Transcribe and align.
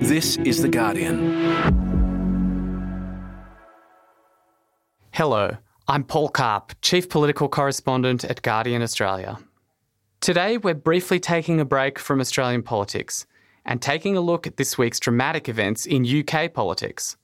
This 0.00 0.36
is 0.36 0.60
The 0.60 0.68
Guardian. 0.68 1.32
Hello, 5.12 5.56
I'm 5.88 6.04
Paul 6.04 6.28
Karp, 6.28 6.74
Chief 6.82 7.08
Political 7.08 7.48
Correspondent 7.48 8.22
at 8.22 8.42
Guardian 8.42 8.82
Australia. 8.82 9.38
Today, 10.20 10.58
we're 10.58 10.74
briefly 10.74 11.18
taking 11.18 11.60
a 11.60 11.64
break 11.64 11.98
from 11.98 12.20
Australian 12.20 12.62
politics 12.62 13.26
and 13.64 13.80
taking 13.80 14.18
a 14.18 14.20
look 14.20 14.46
at 14.46 14.58
this 14.58 14.76
week's 14.76 15.00
dramatic 15.00 15.48
events 15.48 15.86
in 15.86 16.04
UK 16.06 16.52
politics. 16.52 17.16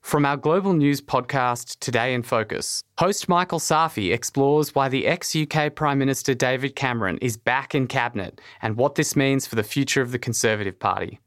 From 0.00 0.24
our 0.24 0.38
global 0.38 0.72
news 0.72 1.02
podcast, 1.02 1.78
Today 1.80 2.14
in 2.14 2.22
Focus, 2.22 2.82
host 2.98 3.28
Michael 3.28 3.58
Safi 3.58 4.14
explores 4.14 4.74
why 4.74 4.88
the 4.88 5.06
ex 5.06 5.36
UK 5.36 5.74
Prime 5.74 5.98
Minister 5.98 6.32
David 6.32 6.76
Cameron 6.76 7.18
is 7.18 7.36
back 7.36 7.74
in 7.74 7.86
Cabinet 7.86 8.40
and 8.62 8.76
what 8.76 8.94
this 8.94 9.16
means 9.16 9.46
for 9.46 9.56
the 9.56 9.62
future 9.62 10.00
of 10.00 10.12
the 10.12 10.18
Conservative 10.18 10.78
Party. 10.78 11.20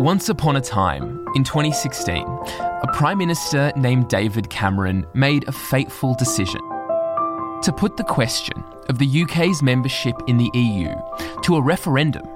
Once 0.00 0.28
upon 0.28 0.56
a 0.56 0.60
time, 0.60 1.24
in 1.36 1.44
2016, 1.44 2.26
a 2.26 2.90
Prime 2.94 3.16
Minister 3.16 3.72
named 3.76 4.08
David 4.08 4.50
Cameron 4.50 5.06
made 5.14 5.46
a 5.46 5.52
fateful 5.52 6.16
decision 6.16 6.60
to 7.62 7.72
put 7.72 7.96
the 7.96 8.02
question 8.02 8.64
of 8.88 8.98
the 8.98 9.22
UK's 9.22 9.62
membership 9.62 10.16
in 10.26 10.36
the 10.36 10.50
EU 10.52 10.92
to 11.44 11.54
a 11.54 11.62
referendum, 11.62 12.26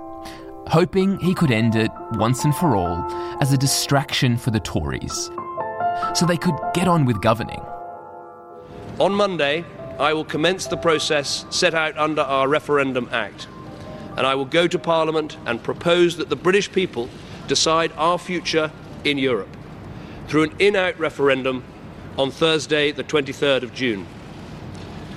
hoping 0.69 1.19
he 1.19 1.35
could 1.35 1.51
end 1.51 1.75
it 1.75 1.91
once 2.13 2.45
and 2.45 2.55
for 2.55 2.77
all 2.77 2.95
as 3.43 3.53
a 3.53 3.59
distraction 3.59 4.37
for 4.37 4.53
the 4.53 4.61
Tories, 4.61 5.29
so 6.15 6.27
they 6.27 6.37
could 6.37 6.55
get 6.75 6.87
on 6.87 7.07
with 7.07 7.21
governing. 7.21 7.61
On 9.01 9.13
Monday, 9.13 9.65
I 9.99 10.13
will 10.13 10.25
commence 10.25 10.69
the 10.69 10.77
process 10.77 11.45
set 11.51 11.75
out 11.75 11.99
under 11.99 12.23
our 12.23 12.47
Referendum 12.47 13.09
Act, 13.11 13.49
and 14.17 14.25
I 14.29 14.37
will 14.37 14.45
go 14.45 14.69
to 14.69 14.79
Parliament 14.79 15.37
and 15.45 15.61
propose 15.61 16.19
that 16.19 16.29
the 16.29 16.37
British 16.37 16.71
people 16.71 17.09
decide 17.49 17.93
our 17.97 18.19
future 18.19 18.71
in 19.05 19.19
Europe 19.19 19.57
through 20.29 20.45
an 20.45 20.53
in 20.59 20.77
out 20.77 20.99
referendum 20.99 21.65
on 22.17 22.31
Thursday, 22.31 22.93
the 22.93 23.05
23rd 23.05 23.63
of 23.63 23.73
June. 23.73 24.07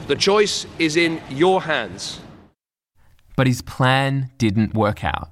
The 0.07 0.15
choice 0.15 0.65
is 0.79 0.95
in 0.95 1.21
your 1.29 1.63
hands. 1.63 2.19
But 3.35 3.47
his 3.47 3.61
plan 3.61 4.31
didn't 4.37 4.73
work 4.73 5.03
out. 5.03 5.31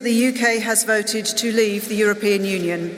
The 0.00 0.28
UK 0.28 0.62
has 0.62 0.84
voted 0.84 1.24
to 1.24 1.52
leave 1.52 1.88
the 1.88 1.94
European 1.94 2.44
Union. 2.44 2.90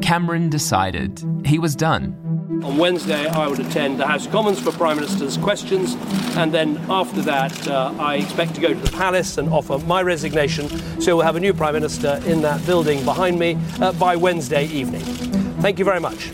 Cameron 0.00 0.48
decided 0.48 1.22
he 1.44 1.58
was 1.58 1.74
done. 1.74 2.23
On 2.62 2.78
Wednesday, 2.78 3.26
I 3.26 3.48
would 3.48 3.60
attend 3.60 3.98
the 3.98 4.06
House 4.06 4.26
of 4.26 4.32
Commons 4.32 4.60
for 4.60 4.70
Prime 4.72 4.96
Minister's 4.96 5.36
questions, 5.36 5.96
and 6.36 6.52
then 6.52 6.78
after 6.88 7.20
that, 7.22 7.68
uh, 7.68 7.92
I 7.98 8.16
expect 8.16 8.54
to 8.54 8.60
go 8.60 8.68
to 8.68 8.78
the 8.78 8.90
Palace 8.92 9.38
and 9.38 9.48
offer 9.48 9.78
my 9.86 10.02
resignation. 10.02 10.68
So 11.00 11.16
we'll 11.16 11.24
have 11.24 11.36
a 11.36 11.40
new 11.40 11.52
Prime 11.52 11.74
Minister 11.74 12.20
in 12.26 12.42
that 12.42 12.64
building 12.66 13.04
behind 13.04 13.38
me 13.38 13.58
uh, 13.80 13.92
by 13.92 14.16
Wednesday 14.16 14.66
evening. 14.66 15.02
Thank 15.60 15.78
you 15.78 15.84
very 15.84 16.00
much. 16.00 16.30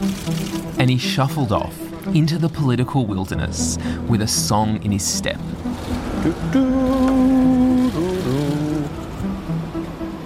And 0.79 0.91
he 0.91 0.99
shuffled 0.99 1.53
off 1.53 1.79
into 2.15 2.39
the 2.39 2.49
political 2.49 3.07
wilderness 3.07 3.79
with 4.09 4.23
a 4.23 4.29
song 4.29 4.83
in 4.83 4.93
his 4.93 5.07
step. 5.07 5.39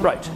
Right. 0.01 0.31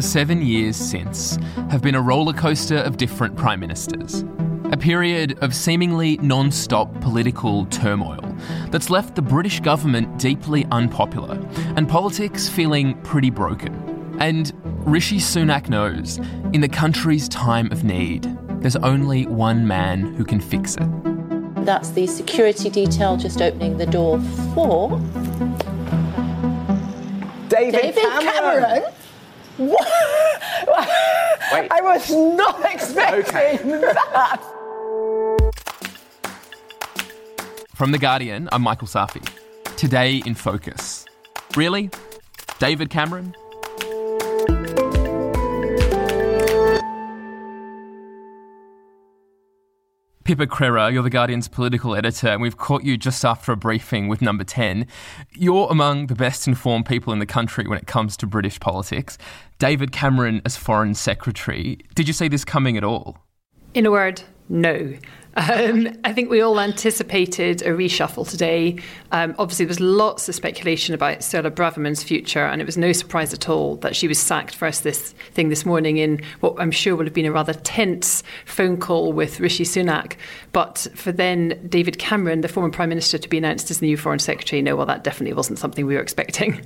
The 0.00 0.06
seven 0.06 0.40
years 0.40 0.76
since 0.76 1.36
have 1.68 1.82
been 1.82 1.94
a 1.94 2.00
roller 2.00 2.32
coaster 2.32 2.78
of 2.78 2.96
different 2.96 3.36
prime 3.36 3.60
ministers. 3.60 4.24
A 4.72 4.76
period 4.78 5.38
of 5.42 5.54
seemingly 5.54 6.16
non 6.22 6.50
stop 6.50 6.98
political 7.02 7.66
turmoil 7.66 8.22
that's 8.70 8.88
left 8.88 9.14
the 9.14 9.20
British 9.20 9.60
government 9.60 10.18
deeply 10.18 10.64
unpopular 10.70 11.38
and 11.76 11.86
politics 11.86 12.48
feeling 12.48 12.98
pretty 13.02 13.28
broken. 13.28 14.16
And 14.18 14.50
Rishi 14.86 15.18
Sunak 15.18 15.68
knows 15.68 16.16
in 16.54 16.62
the 16.62 16.68
country's 16.70 17.28
time 17.28 17.70
of 17.70 17.84
need, 17.84 18.26
there's 18.62 18.76
only 18.76 19.26
one 19.26 19.66
man 19.66 20.14
who 20.14 20.24
can 20.24 20.40
fix 20.40 20.76
it. 20.76 21.66
That's 21.66 21.90
the 21.90 22.06
security 22.06 22.70
detail 22.70 23.18
just 23.18 23.42
opening 23.42 23.76
the 23.76 23.84
door 23.84 24.18
for 24.54 24.98
David, 27.50 27.82
David 27.82 28.02
Cameron. 28.02 28.64
Cameron. 28.64 28.92
What? 29.60 29.86
Wait. 31.52 31.68
I 31.70 31.80
was 31.82 32.10
not 32.10 32.64
expecting 32.64 33.72
that. 33.72 34.40
From 37.74 37.92
The 37.92 37.98
Guardian, 37.98 38.48
I'm 38.52 38.62
Michael 38.62 38.88
Safi. 38.88 39.22
Today 39.76 40.22
in 40.24 40.34
Focus. 40.34 41.04
Really? 41.56 41.90
David 42.58 42.88
Cameron? 42.88 43.34
Pippa 50.30 50.46
Crerar, 50.46 50.92
you're 50.92 51.02
The 51.02 51.10
Guardian's 51.10 51.48
political 51.48 51.96
editor, 51.96 52.28
and 52.28 52.40
we've 52.40 52.56
caught 52.56 52.84
you 52.84 52.96
just 52.96 53.24
after 53.24 53.50
a 53.50 53.56
briefing 53.56 54.06
with 54.06 54.22
number 54.22 54.44
10. 54.44 54.86
You're 55.32 55.66
among 55.68 56.06
the 56.06 56.14
best 56.14 56.46
informed 56.46 56.86
people 56.86 57.12
in 57.12 57.18
the 57.18 57.26
country 57.26 57.66
when 57.66 57.76
it 57.76 57.88
comes 57.88 58.16
to 58.18 58.28
British 58.28 58.60
politics. 58.60 59.18
David 59.58 59.90
Cameron 59.90 60.40
as 60.44 60.56
Foreign 60.56 60.94
Secretary. 60.94 61.80
Did 61.96 62.06
you 62.06 62.14
see 62.14 62.28
this 62.28 62.44
coming 62.44 62.76
at 62.76 62.84
all? 62.84 63.18
In 63.74 63.86
a 63.86 63.90
word, 63.90 64.22
no. 64.48 64.94
Um, 65.36 65.96
I 66.04 66.12
think 66.12 66.28
we 66.28 66.40
all 66.40 66.58
anticipated 66.58 67.62
a 67.62 67.68
reshuffle 67.68 68.28
today. 68.28 68.78
Um, 69.12 69.34
obviously, 69.38 69.64
there 69.64 69.70
was 69.70 69.80
lots 69.80 70.28
of 70.28 70.34
speculation 70.34 70.94
about 70.94 71.18
Suella 71.18 71.50
Braverman's 71.50 72.02
future, 72.02 72.44
and 72.44 72.60
it 72.60 72.64
was 72.64 72.76
no 72.76 72.92
surprise 72.92 73.32
at 73.32 73.48
all 73.48 73.76
that 73.76 73.94
she 73.94 74.08
was 74.08 74.18
sacked 74.18 74.56
first 74.56 74.82
this 74.82 75.12
thing 75.32 75.48
this 75.48 75.64
morning 75.64 75.98
in 75.98 76.20
what 76.40 76.56
I'm 76.58 76.72
sure 76.72 76.96
would 76.96 77.06
have 77.06 77.14
been 77.14 77.26
a 77.26 77.32
rather 77.32 77.54
tense 77.54 78.24
phone 78.44 78.76
call 78.76 79.12
with 79.12 79.38
Rishi 79.38 79.64
Sunak. 79.64 80.16
But 80.52 80.88
for 80.94 81.12
then 81.12 81.60
David 81.68 81.98
Cameron, 81.98 82.40
the 82.40 82.48
former 82.48 82.70
Prime 82.70 82.88
Minister, 82.88 83.18
to 83.18 83.28
be 83.28 83.38
announced 83.38 83.70
as 83.70 83.78
the 83.78 83.86
new 83.86 83.96
Foreign 83.96 84.18
Secretary, 84.18 84.62
no, 84.62 84.74
well, 84.74 84.86
that 84.86 85.04
definitely 85.04 85.34
wasn't 85.34 85.60
something 85.60 85.86
we 85.86 85.94
were 85.94 86.02
expecting. 86.02 86.60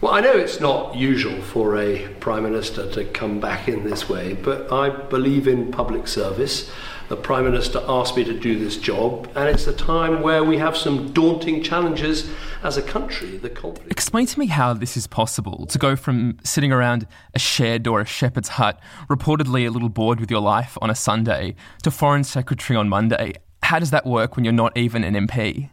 Well, 0.00 0.14
I 0.14 0.20
know 0.20 0.32
it's 0.32 0.60
not 0.60 0.96
usual 0.96 1.42
for 1.42 1.76
a 1.76 2.08
Prime 2.20 2.42
Minister 2.42 2.90
to 2.92 3.04
come 3.04 3.38
back 3.38 3.68
in 3.68 3.84
this 3.84 4.08
way, 4.08 4.32
but 4.32 4.72
I 4.72 4.88
believe 4.88 5.46
in 5.46 5.70
public 5.70 6.08
service. 6.08 6.70
The 7.10 7.16
Prime 7.16 7.42
Minister 7.42 7.82
asked 7.88 8.16
me 8.16 8.22
to 8.22 8.32
do 8.32 8.56
this 8.56 8.76
job, 8.76 9.28
and 9.34 9.48
it's 9.48 9.66
a 9.66 9.72
time 9.72 10.22
where 10.22 10.44
we 10.44 10.58
have 10.58 10.76
some 10.76 11.10
daunting 11.10 11.60
challenges 11.60 12.30
as 12.62 12.76
a 12.76 12.82
country. 12.82 13.36
The. 13.36 13.50
Explain 13.90 14.26
to 14.26 14.38
me 14.38 14.46
how 14.46 14.74
this 14.74 14.96
is 14.96 15.08
possible 15.08 15.66
to 15.66 15.76
go 15.76 15.96
from 15.96 16.38
sitting 16.44 16.70
around 16.70 17.08
a 17.34 17.40
shed 17.40 17.88
or 17.88 18.00
a 18.00 18.06
shepherd's 18.06 18.50
hut, 18.50 18.78
reportedly 19.08 19.66
a 19.66 19.70
little 19.70 19.88
bored 19.88 20.20
with 20.20 20.30
your 20.30 20.40
life 20.40 20.78
on 20.80 20.88
a 20.88 20.94
Sunday, 20.94 21.56
to 21.82 21.90
Foreign 21.90 22.22
Secretary 22.22 22.76
on 22.76 22.88
Monday. 22.88 23.34
How 23.64 23.80
does 23.80 23.90
that 23.90 24.06
work 24.06 24.36
when 24.36 24.44
you're 24.44 24.52
not 24.52 24.76
even 24.78 25.02
an 25.02 25.14
MP? 25.26 25.70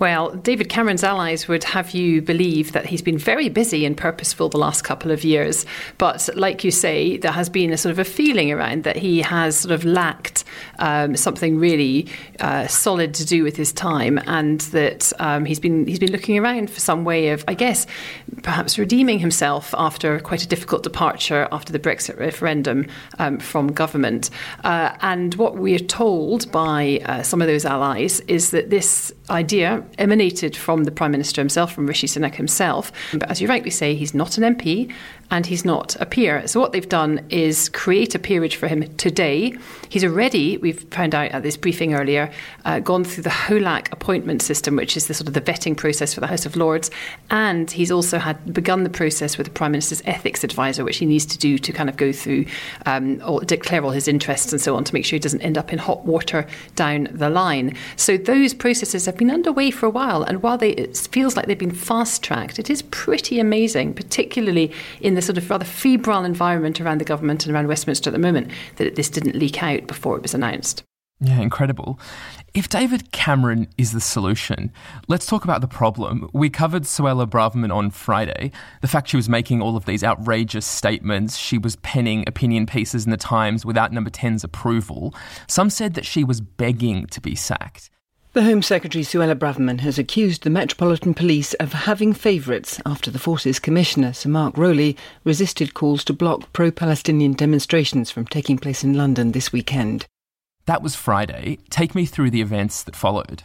Well, 0.00 0.30
David 0.30 0.70
Cameron's 0.70 1.04
allies 1.04 1.46
would 1.46 1.62
have 1.62 1.90
you 1.90 2.22
believe 2.22 2.72
that 2.72 2.86
he's 2.86 3.02
been 3.02 3.18
very 3.18 3.50
busy 3.50 3.84
and 3.84 3.94
purposeful 3.94 4.48
the 4.48 4.56
last 4.56 4.80
couple 4.82 5.10
of 5.10 5.24
years. 5.24 5.66
But 5.98 6.30
like 6.34 6.64
you 6.64 6.70
say, 6.70 7.18
there 7.18 7.32
has 7.32 7.50
been 7.50 7.70
a 7.70 7.76
sort 7.76 7.90
of 7.90 7.98
a 7.98 8.04
feeling 8.04 8.50
around 8.50 8.84
that 8.84 8.96
he 8.96 9.20
has 9.20 9.58
sort 9.58 9.72
of 9.72 9.84
lacked 9.84 10.44
um, 10.78 11.16
something 11.16 11.58
really 11.58 12.08
uh, 12.40 12.66
solid 12.66 13.12
to 13.12 13.26
do 13.26 13.44
with 13.44 13.58
his 13.58 13.74
time, 13.74 14.18
and 14.26 14.62
that 14.72 15.12
um, 15.18 15.44
he's 15.44 15.60
been 15.60 15.86
he's 15.86 15.98
been 15.98 16.12
looking 16.12 16.38
around 16.38 16.70
for 16.70 16.80
some 16.80 17.04
way 17.04 17.28
of, 17.28 17.44
I 17.46 17.52
guess, 17.52 17.86
perhaps 18.42 18.78
redeeming 18.78 19.18
himself 19.18 19.74
after 19.76 20.18
quite 20.20 20.42
a 20.42 20.48
difficult 20.48 20.82
departure 20.82 21.46
after 21.52 21.74
the 21.74 21.78
Brexit 21.78 22.18
referendum 22.18 22.86
um, 23.18 23.38
from 23.38 23.70
government. 23.70 24.30
Uh, 24.64 24.96
and 25.02 25.34
what 25.34 25.58
we 25.58 25.74
are 25.74 25.78
told 25.78 26.50
by 26.50 27.02
uh, 27.04 27.22
some 27.22 27.42
of 27.42 27.48
those 27.48 27.66
allies 27.66 28.20
is 28.20 28.50
that 28.52 28.70
this 28.70 29.12
idea 29.30 29.82
emanated 29.98 30.56
from 30.56 30.84
the 30.84 30.90
Prime 30.90 31.12
Minister 31.12 31.40
himself, 31.40 31.72
from 31.72 31.86
Rishi 31.86 32.06
Sunak 32.06 32.34
himself. 32.34 32.92
But 33.12 33.30
as 33.30 33.40
you 33.40 33.48
rightly 33.48 33.70
say, 33.70 33.94
he's 33.94 34.14
not 34.14 34.38
an 34.38 34.56
MP 34.56 34.92
and 35.30 35.46
he's 35.46 35.64
not 35.64 35.96
a 36.00 36.06
peer. 36.06 36.46
So 36.48 36.58
what 36.60 36.72
they've 36.72 36.88
done 36.88 37.24
is 37.30 37.68
create 37.68 38.14
a 38.14 38.18
peerage 38.18 38.56
for 38.56 38.66
him 38.66 38.92
today. 38.96 39.54
He's 39.88 40.04
already, 40.04 40.56
we've 40.58 40.80
found 40.90 41.14
out 41.14 41.30
at 41.30 41.42
this 41.42 41.56
briefing 41.56 41.94
earlier, 41.94 42.32
uh, 42.64 42.80
gone 42.80 43.04
through 43.04 43.22
the 43.22 43.30
HOLAC 43.30 43.92
appointment 43.92 44.42
system, 44.42 44.76
which 44.76 44.96
is 44.96 45.06
the 45.06 45.14
sort 45.14 45.28
of 45.28 45.34
the 45.34 45.40
vetting 45.40 45.76
process 45.76 46.14
for 46.14 46.20
the 46.20 46.26
House 46.26 46.46
of 46.46 46.56
Lords, 46.56 46.90
and 47.30 47.70
he's 47.70 47.90
also 47.90 48.18
had 48.18 48.52
begun 48.52 48.84
the 48.84 48.90
process 48.90 49.38
with 49.38 49.46
the 49.46 49.52
Prime 49.52 49.72
Minister's 49.72 50.02
ethics 50.04 50.42
advisor, 50.42 50.84
which 50.84 50.98
he 50.98 51.06
needs 51.06 51.26
to 51.26 51.38
do 51.38 51.58
to 51.58 51.72
kind 51.72 51.88
of 51.88 51.96
go 51.96 52.12
through 52.12 52.46
um, 52.86 53.22
or 53.24 53.40
declare 53.42 53.84
all 53.84 53.90
his 53.90 54.08
interests 54.08 54.52
and 54.52 54.60
so 54.60 54.76
on 54.76 54.84
to 54.84 54.94
make 54.94 55.04
sure 55.04 55.16
he 55.16 55.20
doesn't 55.20 55.42
end 55.42 55.56
up 55.56 55.72
in 55.72 55.78
hot 55.78 56.04
water 56.04 56.46
down 56.74 57.08
the 57.10 57.30
line. 57.30 57.76
So 57.96 58.16
those 58.16 58.52
processes 58.52 59.06
have 59.06 59.16
been 59.16 59.30
underway 59.30 59.70
for 59.70 59.86
a 59.86 59.90
while, 59.90 60.22
and 60.22 60.42
while 60.42 60.58
they, 60.58 60.70
it 60.70 60.96
feels 61.12 61.36
like 61.36 61.46
they've 61.46 61.58
been 61.58 61.70
fast 61.70 62.22
tracked, 62.22 62.58
it 62.58 62.68
is 62.68 62.82
pretty 62.82 63.38
amazing, 63.38 63.94
particularly 63.94 64.72
in 65.00 65.14
the 65.14 65.19
the 65.20 65.26
sort 65.26 65.38
of 65.38 65.50
rather 65.50 65.64
febrile 65.64 66.24
environment 66.24 66.80
around 66.80 66.98
the 66.98 67.04
government 67.04 67.44
and 67.44 67.54
around 67.54 67.68
Westminster 67.68 68.08
at 68.08 68.12
the 68.12 68.18
moment 68.18 68.50
that 68.76 68.96
this 68.96 69.10
didn't 69.10 69.36
leak 69.36 69.62
out 69.62 69.86
before 69.86 70.16
it 70.16 70.22
was 70.22 70.34
announced. 70.34 70.82
Yeah, 71.22 71.40
incredible. 71.40 72.00
If 72.54 72.70
David 72.70 73.12
Cameron 73.12 73.68
is 73.76 73.92
the 73.92 74.00
solution, 74.00 74.72
let's 75.06 75.26
talk 75.26 75.44
about 75.44 75.60
the 75.60 75.68
problem. 75.68 76.30
We 76.32 76.48
covered 76.48 76.84
Suella 76.84 77.28
Braverman 77.28 77.74
on 77.74 77.90
Friday. 77.90 78.50
The 78.80 78.88
fact 78.88 79.08
she 79.08 79.18
was 79.18 79.28
making 79.28 79.60
all 79.60 79.76
of 79.76 79.84
these 79.84 80.02
outrageous 80.02 80.64
statements, 80.64 81.36
she 81.36 81.58
was 81.58 81.76
penning 81.76 82.24
opinion 82.26 82.64
pieces 82.64 83.04
in 83.04 83.10
the 83.10 83.18
Times 83.18 83.66
without 83.66 83.92
Number 83.92 84.08
10's 84.08 84.42
approval. 84.42 85.14
Some 85.46 85.68
said 85.68 85.92
that 85.94 86.06
she 86.06 86.24
was 86.24 86.40
begging 86.40 87.04
to 87.08 87.20
be 87.20 87.34
sacked. 87.34 87.90
The 88.32 88.44
Home 88.44 88.62
Secretary 88.62 89.02
Suella 89.02 89.34
Braverman 89.34 89.80
has 89.80 89.98
accused 89.98 90.44
the 90.44 90.50
Metropolitan 90.50 91.14
Police 91.14 91.54
of 91.54 91.72
having 91.72 92.12
favourites 92.12 92.80
after 92.86 93.10
the 93.10 93.18
Forces 93.18 93.58
Commissioner 93.58 94.12
Sir 94.12 94.28
Mark 94.28 94.56
Rowley 94.56 94.96
resisted 95.24 95.74
calls 95.74 96.04
to 96.04 96.12
block 96.12 96.52
pro 96.52 96.70
Palestinian 96.70 97.32
demonstrations 97.32 98.12
from 98.12 98.26
taking 98.26 98.56
place 98.56 98.84
in 98.84 98.94
London 98.94 99.32
this 99.32 99.52
weekend. 99.52 100.06
That 100.66 100.80
was 100.80 100.94
Friday. 100.94 101.58
Take 101.70 101.96
me 101.96 102.06
through 102.06 102.30
the 102.30 102.40
events 102.40 102.84
that 102.84 102.94
followed. 102.94 103.42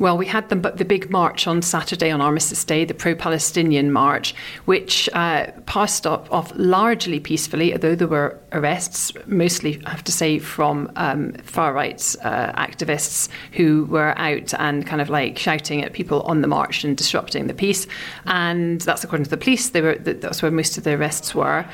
Well, 0.00 0.16
we 0.16 0.24
had 0.24 0.48
the, 0.48 0.56
the 0.56 0.86
big 0.86 1.10
march 1.10 1.46
on 1.46 1.60
Saturday 1.60 2.10
on 2.10 2.22
Armistice 2.22 2.64
Day, 2.64 2.86
the 2.86 2.94
pro 2.94 3.14
Palestinian 3.14 3.92
march, 3.92 4.34
which 4.64 5.10
uh, 5.12 5.48
passed 5.66 6.06
off, 6.06 6.26
off, 6.32 6.50
largely 6.56 7.20
peacefully, 7.20 7.74
although 7.74 7.94
there 7.94 8.08
were 8.08 8.40
arrests, 8.52 9.12
mostly, 9.26 9.78
I 9.84 9.90
have 9.90 10.02
to 10.04 10.12
say, 10.12 10.38
from 10.38 10.90
um, 10.96 11.34
far 11.42 11.74
right 11.74 12.00
uh, 12.22 12.50
activists 12.52 13.28
who 13.52 13.84
were 13.90 14.18
out 14.18 14.54
and 14.54 14.86
kind 14.86 15.02
of 15.02 15.10
like 15.10 15.38
shouting 15.38 15.84
at 15.84 15.92
people 15.92 16.22
on 16.22 16.40
the 16.40 16.48
march 16.48 16.82
and 16.82 16.96
disrupting 16.96 17.46
the 17.46 17.52
peace. 17.52 17.86
And 18.24 18.80
that's 18.80 19.04
according 19.04 19.24
to 19.24 19.30
the 19.30 19.36
police. 19.36 19.68
They 19.68 19.82
were, 19.82 19.96
that's 19.96 20.40
where 20.40 20.50
most 20.50 20.78
of 20.78 20.84
the 20.84 20.92
arrests 20.92 21.34
were. 21.34 21.66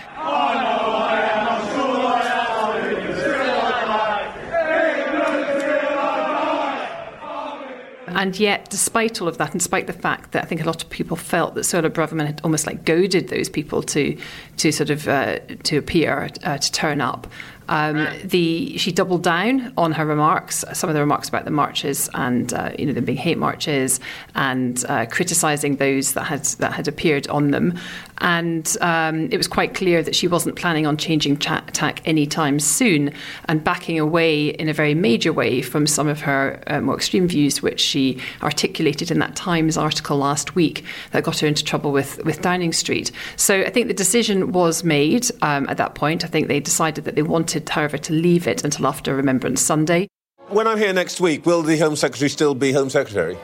And 8.16 8.40
yet, 8.40 8.70
despite 8.70 9.20
all 9.20 9.28
of 9.28 9.36
that, 9.36 9.52
and 9.52 9.60
despite 9.60 9.86
the 9.86 9.92
fact 9.92 10.32
that 10.32 10.42
I 10.42 10.46
think 10.46 10.62
a 10.62 10.64
lot 10.64 10.82
of 10.82 10.88
people 10.88 11.18
felt 11.18 11.54
that 11.54 11.60
Suella 11.60 11.90
Braverman 11.90 12.24
had 12.24 12.40
almost 12.42 12.66
like 12.66 12.86
goaded 12.86 13.28
those 13.28 13.50
people 13.50 13.82
to, 13.82 14.16
to 14.56 14.72
sort 14.72 14.88
of 14.88 15.06
uh, 15.06 15.38
to 15.64 15.76
appear, 15.76 16.30
uh, 16.42 16.56
to 16.56 16.72
turn 16.72 17.02
up, 17.02 17.26
um, 17.68 18.08
the 18.24 18.76
she 18.78 18.92
doubled 18.92 19.22
down 19.22 19.72
on 19.76 19.92
her 19.92 20.06
remarks, 20.06 20.64
some 20.72 20.88
of 20.88 20.94
the 20.94 21.00
remarks 21.00 21.28
about 21.28 21.44
the 21.44 21.50
marches 21.50 22.08
and 22.14 22.52
uh, 22.52 22.72
you 22.78 22.86
know 22.86 22.92
them 22.92 23.04
being 23.04 23.18
hate 23.18 23.38
marches 23.38 24.00
and 24.34 24.84
uh, 24.88 25.06
criticising 25.06 25.76
those 25.76 26.14
that 26.14 26.24
had 26.24 26.44
that 26.44 26.72
had 26.72 26.88
appeared 26.88 27.26
on 27.28 27.50
them, 27.50 27.78
and 28.18 28.76
um, 28.80 29.28
it 29.30 29.36
was 29.36 29.48
quite 29.48 29.74
clear 29.74 30.02
that 30.02 30.14
she 30.14 30.28
wasn't 30.28 30.56
planning 30.56 30.86
on 30.86 30.96
changing 30.96 31.36
tack 31.36 32.06
anytime 32.06 32.60
soon 32.60 33.12
and 33.46 33.64
backing 33.64 33.98
away 33.98 34.48
in 34.48 34.68
a 34.68 34.72
very 34.72 34.94
major 34.94 35.32
way 35.32 35.60
from 35.62 35.86
some 35.86 36.08
of 36.08 36.20
her 36.20 36.62
uh, 36.68 36.80
more 36.80 36.94
extreme 36.94 37.26
views, 37.26 37.62
which 37.62 37.80
she 37.80 38.18
articulated 38.42 39.10
in 39.10 39.18
that 39.18 39.34
Times 39.34 39.76
article 39.76 40.18
last 40.18 40.54
week 40.54 40.84
that 41.10 41.24
got 41.24 41.40
her 41.40 41.46
into 41.46 41.64
trouble 41.64 41.90
with 41.90 42.24
with 42.24 42.42
Downing 42.42 42.72
Street. 42.72 43.10
So 43.36 43.62
I 43.62 43.70
think 43.70 43.88
the 43.88 43.94
decision 43.94 44.52
was 44.52 44.84
made 44.84 45.30
um, 45.42 45.68
at 45.68 45.78
that 45.78 45.94
point. 45.94 46.24
I 46.24 46.28
think 46.28 46.48
they 46.48 46.60
decided 46.60 47.04
that 47.04 47.14
they 47.14 47.22
wanted 47.22 47.55
wanted, 47.56 47.68
however, 47.68 47.98
to 47.98 48.12
leave 48.12 48.46
it 48.46 48.64
until 48.64 48.86
after 48.86 49.14
Remembrance 49.14 49.60
Sunday. 49.60 50.08
When 50.48 50.66
I'm 50.66 50.78
here 50.78 50.92
next 50.92 51.20
week, 51.20 51.46
will 51.46 51.62
the 51.62 51.78
Home 51.78 51.96
Secretary 51.96 52.28
still 52.28 52.54
be 52.54 52.72
Home 52.72 52.90
Secretary? 52.90 53.36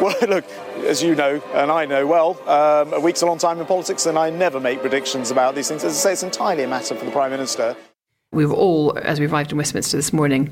Well, 0.00 0.16
look, 0.28 0.44
as 0.84 1.02
you 1.02 1.14
know, 1.14 1.42
and 1.54 1.70
I 1.70 1.84
know 1.84 2.06
well, 2.06 2.40
um, 2.48 2.92
a 2.92 3.00
week's 3.00 3.22
a 3.22 3.26
long 3.26 3.38
time 3.38 3.60
in 3.60 3.66
politics, 3.66 4.06
and 4.06 4.18
I 4.18 4.30
never 4.30 4.60
make 4.60 4.80
predictions 4.80 5.30
about 5.30 5.54
these 5.54 5.68
things. 5.68 5.84
As 5.84 5.92
I 5.92 5.96
say, 5.96 6.12
it's 6.12 6.22
entirely 6.22 6.62
a 6.62 6.68
matter 6.68 6.94
for 6.94 7.04
the 7.04 7.10
Prime 7.10 7.30
Minister. 7.30 7.76
We 8.32 8.46
were 8.46 8.54
all, 8.54 8.98
as 8.98 9.20
we 9.20 9.26
arrived 9.26 9.52
in 9.52 9.58
Westminster 9.58 9.96
this 9.96 10.12
morning, 10.12 10.50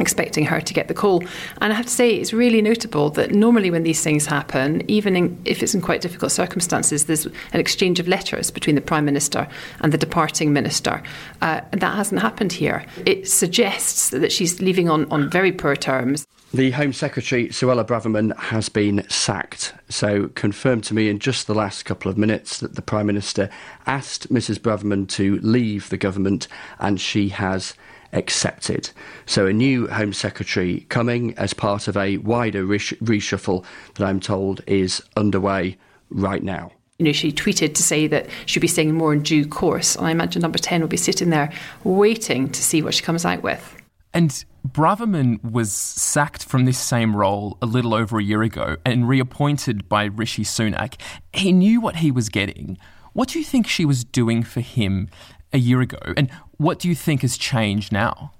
expecting 0.00 0.44
her 0.44 0.60
to 0.60 0.74
get 0.74 0.88
the 0.88 0.94
call. 0.94 1.22
And 1.60 1.72
I 1.72 1.76
have 1.76 1.86
to 1.86 1.92
say, 1.92 2.14
it's 2.14 2.32
really 2.32 2.62
notable 2.62 3.10
that 3.10 3.32
normally 3.32 3.70
when 3.70 3.82
these 3.82 4.02
things 4.02 4.26
happen, 4.26 4.88
even 4.90 5.16
in, 5.16 5.38
if 5.44 5.62
it's 5.62 5.74
in 5.74 5.80
quite 5.80 6.00
difficult 6.00 6.32
circumstances, 6.32 7.06
there's 7.06 7.26
an 7.26 7.60
exchange 7.60 8.00
of 8.00 8.08
letters 8.08 8.50
between 8.50 8.74
the 8.74 8.80
Prime 8.80 9.04
Minister 9.04 9.48
and 9.80 9.92
the 9.92 9.98
departing 9.98 10.52
Minister. 10.52 11.02
Uh, 11.40 11.60
and 11.72 11.80
that 11.80 11.96
hasn't 11.96 12.20
happened 12.20 12.52
here. 12.52 12.84
It 13.04 13.28
suggests 13.28 14.10
that 14.10 14.32
she's 14.32 14.60
leaving 14.60 14.88
on, 14.88 15.10
on 15.10 15.30
very 15.30 15.52
poor 15.52 15.76
terms. 15.76 16.26
The 16.54 16.70
Home 16.70 16.92
Secretary, 16.92 17.48
Suella 17.48 17.84
Braverman, 17.84 18.34
has 18.36 18.68
been 18.68 19.04
sacked. 19.08 19.74
So, 19.88 20.28
confirmed 20.28 20.84
to 20.84 20.94
me 20.94 21.08
in 21.08 21.18
just 21.18 21.46
the 21.46 21.54
last 21.54 21.84
couple 21.84 22.10
of 22.10 22.16
minutes 22.16 22.60
that 22.60 22.76
the 22.76 22.82
Prime 22.82 23.06
Minister 23.06 23.50
asked 23.86 24.32
Mrs. 24.32 24.58
Braverman 24.58 25.08
to 25.10 25.38
leave 25.40 25.88
the 25.88 25.96
government 25.96 26.46
and 26.78 27.00
she 27.00 27.30
has 27.30 27.74
accepted. 28.16 28.90
So, 29.26 29.46
a 29.46 29.52
new 29.52 29.86
Home 29.88 30.12
Secretary 30.12 30.80
coming 30.88 31.36
as 31.38 31.52
part 31.54 31.86
of 31.86 31.96
a 31.96 32.16
wider 32.18 32.64
reshuffle 32.64 33.64
that 33.94 34.04
I'm 34.04 34.20
told 34.20 34.62
is 34.66 35.02
underway 35.16 35.76
right 36.10 36.42
now. 36.42 36.72
You 36.98 37.06
know, 37.06 37.12
she 37.12 37.30
tweeted 37.30 37.74
to 37.74 37.82
say 37.82 38.06
that 38.06 38.26
she'll 38.46 38.62
be 38.62 38.66
saying 38.66 38.94
more 38.94 39.12
in 39.12 39.22
due 39.22 39.46
course. 39.46 39.96
And 39.96 40.06
I 40.06 40.10
imagine 40.10 40.40
number 40.40 40.58
10 40.58 40.80
will 40.80 40.88
be 40.88 40.96
sitting 40.96 41.28
there 41.30 41.52
waiting 41.84 42.50
to 42.50 42.62
see 42.62 42.80
what 42.80 42.94
she 42.94 43.02
comes 43.02 43.24
out 43.24 43.42
with. 43.42 43.74
And 44.14 44.44
Braverman 44.66 45.44
was 45.44 45.72
sacked 45.72 46.44
from 46.44 46.64
this 46.64 46.78
same 46.78 47.14
role 47.14 47.58
a 47.60 47.66
little 47.66 47.92
over 47.92 48.18
a 48.18 48.22
year 48.22 48.42
ago 48.42 48.76
and 48.86 49.06
reappointed 49.06 49.90
by 49.90 50.04
Rishi 50.04 50.42
Sunak. 50.42 50.98
He 51.34 51.52
knew 51.52 51.82
what 51.82 51.96
he 51.96 52.10
was 52.10 52.30
getting. 52.30 52.78
What 53.12 53.28
do 53.28 53.38
you 53.38 53.44
think 53.44 53.66
she 53.66 53.84
was 53.84 54.04
doing 54.04 54.42
for 54.42 54.60
him 54.60 55.08
a 55.52 55.58
year 55.58 55.80
ago? 55.80 55.98
And 56.16 56.30
what 56.56 56.78
do 56.78 56.88
you 56.88 56.94
think 56.94 57.22
has 57.22 57.36
changed 57.36 57.92
now? 57.92 58.32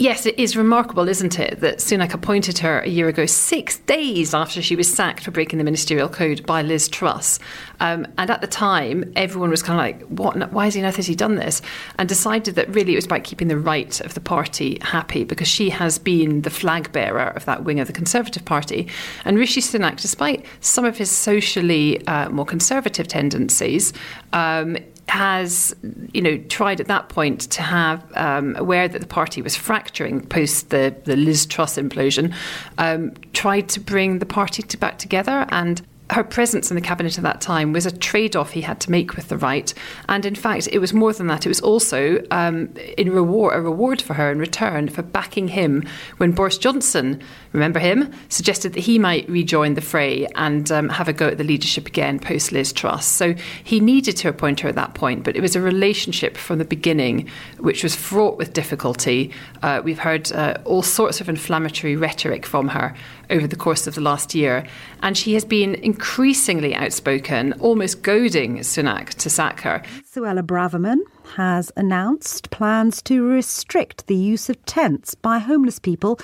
Yes, 0.00 0.26
it 0.26 0.38
is 0.38 0.56
remarkable, 0.56 1.08
isn't 1.08 1.40
it, 1.40 1.58
that 1.58 1.78
Sunak 1.78 2.14
appointed 2.14 2.58
her 2.58 2.78
a 2.78 2.88
year 2.88 3.08
ago, 3.08 3.26
six 3.26 3.78
days 3.78 4.32
after 4.32 4.62
she 4.62 4.76
was 4.76 4.88
sacked 4.88 5.24
for 5.24 5.32
breaking 5.32 5.58
the 5.58 5.64
ministerial 5.64 6.08
code 6.08 6.46
by 6.46 6.62
Liz 6.62 6.86
Truss. 6.86 7.40
Um, 7.80 8.06
and 8.16 8.30
at 8.30 8.40
the 8.40 8.46
time, 8.46 9.12
everyone 9.16 9.50
was 9.50 9.60
kind 9.60 9.80
of 9.80 9.84
like, 9.84 10.08
"What? 10.08 10.52
Why 10.52 10.66
has 10.66 10.74
he, 10.74 10.82
has 10.82 11.06
he 11.08 11.16
done 11.16 11.34
this?" 11.34 11.60
And 11.98 12.08
decided 12.08 12.54
that 12.54 12.72
really 12.72 12.92
it 12.92 12.96
was 12.96 13.06
about 13.06 13.24
keeping 13.24 13.48
the 13.48 13.58
right 13.58 14.00
of 14.02 14.14
the 14.14 14.20
party 14.20 14.78
happy 14.82 15.24
because 15.24 15.48
she 15.48 15.68
has 15.70 15.98
been 15.98 16.42
the 16.42 16.50
flag 16.50 16.92
bearer 16.92 17.30
of 17.30 17.44
that 17.46 17.64
wing 17.64 17.80
of 17.80 17.88
the 17.88 17.92
Conservative 17.92 18.44
Party. 18.44 18.86
And 19.24 19.36
Rishi 19.36 19.60
Sunak, 19.60 20.00
despite 20.00 20.46
some 20.60 20.84
of 20.84 20.96
his 20.96 21.10
socially 21.10 22.06
uh, 22.06 22.30
more 22.30 22.46
conservative 22.46 23.08
tendencies, 23.08 23.92
um, 24.32 24.76
has, 25.10 25.74
you 26.12 26.20
know, 26.20 26.38
tried 26.48 26.80
at 26.80 26.86
that 26.86 27.08
point 27.08 27.42
to 27.52 27.62
have, 27.62 28.04
um, 28.16 28.56
aware 28.56 28.88
that 28.88 29.00
the 29.00 29.06
party 29.06 29.42
was 29.42 29.56
fracturing 29.56 30.20
post 30.26 30.70
the, 30.70 30.94
the 31.04 31.16
Liz 31.16 31.46
Truss 31.46 31.76
implosion, 31.76 32.34
um, 32.78 33.12
tried 33.32 33.68
to 33.70 33.80
bring 33.80 34.18
the 34.18 34.26
party 34.26 34.62
to 34.62 34.76
back 34.76 34.98
together 34.98 35.46
and 35.50 35.82
her 36.10 36.24
presence 36.24 36.70
in 36.70 36.74
the 36.74 36.80
cabinet 36.80 37.18
at 37.18 37.24
that 37.24 37.40
time 37.40 37.72
was 37.72 37.84
a 37.84 37.96
trade 37.96 38.34
off 38.34 38.52
he 38.52 38.62
had 38.62 38.80
to 38.80 38.90
make 38.90 39.14
with 39.14 39.28
the 39.28 39.36
right. 39.36 39.72
And 40.08 40.24
in 40.24 40.34
fact, 40.34 40.68
it 40.72 40.78
was 40.78 40.94
more 40.94 41.12
than 41.12 41.26
that. 41.26 41.44
It 41.44 41.48
was 41.50 41.60
also 41.60 42.24
um, 42.30 42.72
in 42.96 43.12
reward, 43.12 43.54
a 43.54 43.60
reward 43.60 44.00
for 44.00 44.14
her 44.14 44.30
in 44.30 44.38
return 44.38 44.88
for 44.88 45.02
backing 45.02 45.48
him 45.48 45.86
when 46.16 46.32
Boris 46.32 46.56
Johnson, 46.56 47.20
remember 47.52 47.78
him, 47.78 48.12
suggested 48.30 48.72
that 48.72 48.80
he 48.80 48.98
might 48.98 49.28
rejoin 49.28 49.74
the 49.74 49.80
fray 49.80 50.26
and 50.34 50.70
um, 50.72 50.88
have 50.88 51.08
a 51.08 51.12
go 51.12 51.28
at 51.28 51.36
the 51.36 51.44
leadership 51.44 51.86
again 51.86 52.18
post 52.18 52.52
Liz 52.52 52.72
Truss. 52.72 53.06
So 53.06 53.34
he 53.62 53.80
needed 53.80 54.16
to 54.18 54.28
appoint 54.28 54.60
her 54.60 54.68
at 54.68 54.76
that 54.76 54.94
point, 54.94 55.24
but 55.24 55.36
it 55.36 55.42
was 55.42 55.56
a 55.56 55.60
relationship 55.60 56.36
from 56.36 56.58
the 56.58 56.64
beginning 56.64 57.28
which 57.58 57.82
was 57.82 57.94
fraught 57.94 58.38
with 58.38 58.54
difficulty. 58.54 59.30
Uh, 59.62 59.82
we've 59.84 59.98
heard 59.98 60.32
uh, 60.32 60.56
all 60.64 60.82
sorts 60.82 61.20
of 61.20 61.28
inflammatory 61.28 61.96
rhetoric 61.96 62.46
from 62.46 62.68
her 62.68 62.94
over 63.30 63.46
the 63.46 63.56
course 63.56 63.86
of 63.86 63.94
the 63.94 64.00
last 64.00 64.34
year, 64.34 64.66
and 65.02 65.16
she 65.16 65.34
has 65.34 65.44
been 65.44 65.74
increasingly 65.98 66.76
outspoken, 66.76 67.52
almost 67.54 68.02
goading 68.02 68.58
Sunak 68.58 69.08
to 69.14 69.28
sack 69.28 69.62
her. 69.62 69.82
Suella 70.08 70.42
Braverman 70.42 71.00
has 71.34 71.72
announced 71.76 72.50
plans 72.50 73.02
to 73.02 73.26
restrict 73.26 74.06
the 74.06 74.14
use 74.14 74.48
of 74.48 74.64
tents 74.64 75.16
by 75.16 75.40
homeless 75.40 75.80
people. 75.80 76.20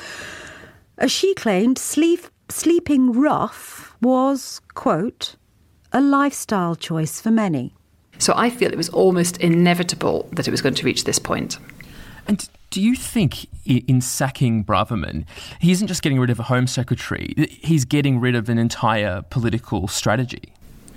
As 0.96 1.10
she 1.10 1.34
claimed, 1.34 1.76
sleep, 1.76 2.20
sleeping 2.48 3.10
rough 3.20 3.96
was, 4.00 4.60
quote, 4.74 5.34
a 5.92 6.00
lifestyle 6.00 6.76
choice 6.76 7.20
for 7.20 7.32
many. 7.32 7.74
So 8.18 8.32
I 8.36 8.50
feel 8.50 8.70
it 8.70 8.76
was 8.76 8.90
almost 8.90 9.38
inevitable 9.38 10.28
that 10.34 10.46
it 10.46 10.52
was 10.52 10.62
going 10.62 10.76
to 10.76 10.84
reach 10.84 11.02
this 11.02 11.18
point. 11.18 11.58
And 12.28 12.48
do 12.74 12.82
you 12.82 12.96
think 12.96 13.46
in 13.64 14.00
sacking 14.00 14.64
Braverman, 14.64 15.26
he 15.60 15.70
isn't 15.70 15.86
just 15.86 16.02
getting 16.02 16.18
rid 16.18 16.28
of 16.28 16.40
a 16.40 16.42
Home 16.42 16.66
Secretary, 16.66 17.32
he's 17.62 17.84
getting 17.84 18.18
rid 18.18 18.34
of 18.34 18.48
an 18.48 18.58
entire 18.58 19.22
political 19.22 19.86
strategy? 19.86 20.52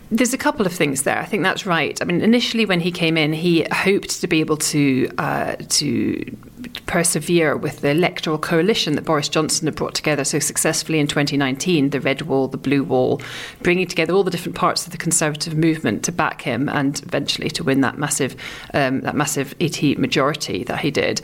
There's 0.10 0.34
a 0.34 0.40
couple 0.40 0.66
of 0.66 0.74
things 0.74 1.04
there. 1.04 1.20
I 1.20 1.26
think 1.26 1.44
that's 1.44 1.68
right. 1.68 2.02
I 2.02 2.06
mean, 2.06 2.22
initially 2.22 2.66
when 2.66 2.80
he 2.80 2.92
came 2.92 3.16
in, 3.16 3.32
he 3.32 3.68
hoped 3.72 4.22
to 4.22 4.28
be 4.28 4.40
able 4.40 4.58
to 4.58 5.08
uh, 5.20 5.56
to 5.70 6.38
persevere 6.86 7.58
with 7.58 7.82
the 7.82 7.90
electoral 7.90 8.38
coalition 8.38 8.96
that 8.96 9.06
Boris 9.06 9.30
Johnson 9.30 9.68
had 9.68 9.76
brought 9.76 9.94
together 9.94 10.24
so 10.24 10.40
successfully 10.40 11.00
in 11.00 11.08
2019, 11.08 11.90
the 11.90 12.00
Red 12.00 12.24
Wall, 12.24 12.48
the 12.48 12.58
Blue 12.58 12.84
Wall, 12.84 13.22
bringing 13.62 13.86
together 13.86 14.14
all 14.14 14.24
the 14.24 14.32
different 14.32 14.56
parts 14.56 14.86
of 14.86 14.92
the 14.94 14.98
Conservative 14.98 15.56
movement 15.56 16.04
to 16.06 16.12
back 16.12 16.42
him 16.42 16.70
and 16.70 17.02
eventually 17.04 17.50
to 17.50 17.64
win 17.64 17.82
that 17.82 17.98
massive 17.98 18.36
um, 18.74 19.02
that 19.02 19.16
massive 19.16 19.54
80 19.60 19.96
majority 19.96 20.64
that 20.64 20.80
he 20.80 20.90
did 20.90 21.22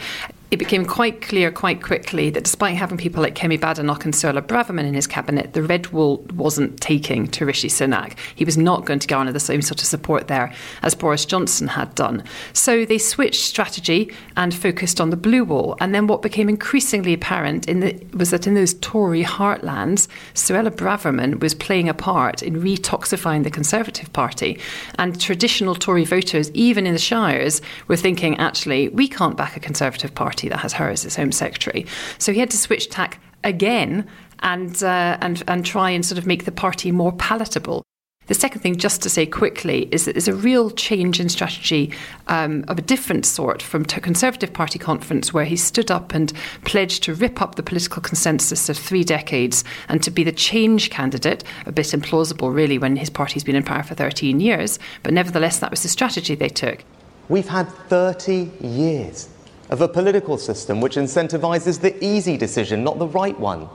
it 0.53 0.59
became 0.59 0.85
quite 0.85 1.19
clear 1.19 1.51
quite 1.51 1.81
quickly 1.81 2.29
that 2.29 2.43
despite 2.43 2.75
having 2.75 2.95
people 2.95 3.23
like 3.23 3.33
Kemi 3.33 3.59
Badenoch 3.59 4.05
and 4.05 4.13
Suella 4.13 4.39
Braverman 4.39 4.85
in 4.85 4.93
his 4.93 5.07
cabinet, 5.07 5.53
the 5.53 5.63
red 5.63 5.87
wall 5.87 6.23
wasn't 6.35 6.79
taking 6.79 7.27
to 7.29 7.43
Rishi 7.43 7.69
Sunak. 7.69 8.15
He 8.35 8.45
was 8.45 8.55
not 8.55 8.85
going 8.85 8.99
to 8.99 9.07
garner 9.07 9.31
the 9.31 9.39
same 9.39 9.63
sort 9.63 9.81
of 9.81 9.87
support 9.87 10.27
there 10.27 10.53
as 10.83 10.93
Boris 10.93 11.25
Johnson 11.25 11.69
had 11.69 11.95
done. 11.95 12.23
So 12.53 12.85
they 12.85 12.99
switched 12.99 13.41
strategy 13.41 14.13
and 14.37 14.53
focused 14.53 15.01
on 15.01 15.09
the 15.09 15.17
blue 15.17 15.43
wall. 15.43 15.75
And 15.81 15.95
then 15.95 16.05
what 16.05 16.21
became 16.21 16.49
increasingly 16.49 17.13
apparent 17.13 17.65
the, 17.65 17.99
was 18.13 18.29
that 18.29 18.45
in 18.45 18.53
those 18.53 18.75
Tory 18.75 19.23
heartlands, 19.23 20.07
Suella 20.35 20.69
Braverman 20.69 21.39
was 21.39 21.55
playing 21.55 21.89
a 21.89 21.95
part 21.95 22.43
in 22.43 22.61
retoxifying 22.61 23.43
the 23.43 23.49
Conservative 23.49 24.13
Party. 24.13 24.59
And 24.99 25.19
traditional 25.19 25.73
Tory 25.73 26.05
voters, 26.05 26.51
even 26.51 26.85
in 26.85 26.93
the 26.93 26.99
Shires, 26.99 27.59
were 27.87 27.97
thinking, 27.97 28.37
actually, 28.37 28.89
we 28.89 29.07
can't 29.07 29.35
back 29.35 29.57
a 29.57 29.59
Conservative 29.59 30.13
Party 30.13 30.42
party 30.43 30.49
that 30.49 30.61
has 30.61 30.73
her 30.73 30.89
as 30.89 31.05
its 31.05 31.15
Home 31.15 31.31
Secretary. 31.31 31.85
So 32.17 32.33
he 32.33 32.39
had 32.39 32.51
to 32.51 32.57
switch 32.57 32.89
tack 32.89 33.19
again 33.43 34.05
and, 34.39 34.83
uh, 34.83 35.17
and, 35.21 35.43
and 35.47 35.65
try 35.65 35.89
and 35.91 36.05
sort 36.05 36.19
of 36.19 36.25
make 36.25 36.45
the 36.45 36.51
party 36.51 36.91
more 36.91 37.13
palatable. 37.13 37.83
The 38.27 38.33
second 38.33 38.61
thing, 38.61 38.77
just 38.77 39.01
to 39.03 39.09
say 39.09 39.25
quickly, 39.25 39.89
is 39.91 40.05
that 40.05 40.13
there's 40.13 40.29
a 40.29 40.33
real 40.33 40.71
change 40.71 41.19
in 41.19 41.27
strategy 41.27 41.91
um, 42.27 42.63
of 42.69 42.79
a 42.79 42.81
different 42.81 43.25
sort 43.25 43.61
from 43.61 43.83
the 43.83 43.99
Conservative 43.99 44.53
Party 44.53 44.79
conference, 44.79 45.33
where 45.33 45.43
he 45.43 45.57
stood 45.57 45.91
up 45.91 46.13
and 46.13 46.31
pledged 46.63 47.03
to 47.03 47.13
rip 47.13 47.41
up 47.41 47.55
the 47.55 47.63
political 47.63 48.01
consensus 48.01 48.69
of 48.69 48.77
three 48.77 49.03
decades 49.03 49.65
and 49.89 50.01
to 50.03 50.09
be 50.09 50.23
the 50.23 50.31
change 50.31 50.89
candidate. 50.89 51.43
A 51.65 51.73
bit 51.73 51.87
implausible, 51.87 52.53
really, 52.53 52.77
when 52.77 52.95
his 52.95 53.09
party's 53.09 53.43
been 53.43 53.57
in 53.57 53.63
power 53.63 53.83
for 53.83 53.93
13 53.95 54.39
years, 54.39 54.79
but 55.03 55.13
nevertheless, 55.13 55.59
that 55.59 55.71
was 55.71 55.83
the 55.83 55.89
strategy 55.89 56.33
they 56.33 56.49
took. 56.49 56.85
We've 57.27 57.49
had 57.49 57.67
30 57.89 58.51
years 58.61 59.27
of 59.69 59.81
a 59.81 59.87
political 59.87 60.37
system 60.37 60.81
which 60.81 60.95
incentivises 60.95 61.79
the 61.79 62.03
easy 62.03 62.37
decision, 62.37 62.83
not 62.83 62.99
the 62.99 63.07
right 63.07 63.39
one. 63.39 63.67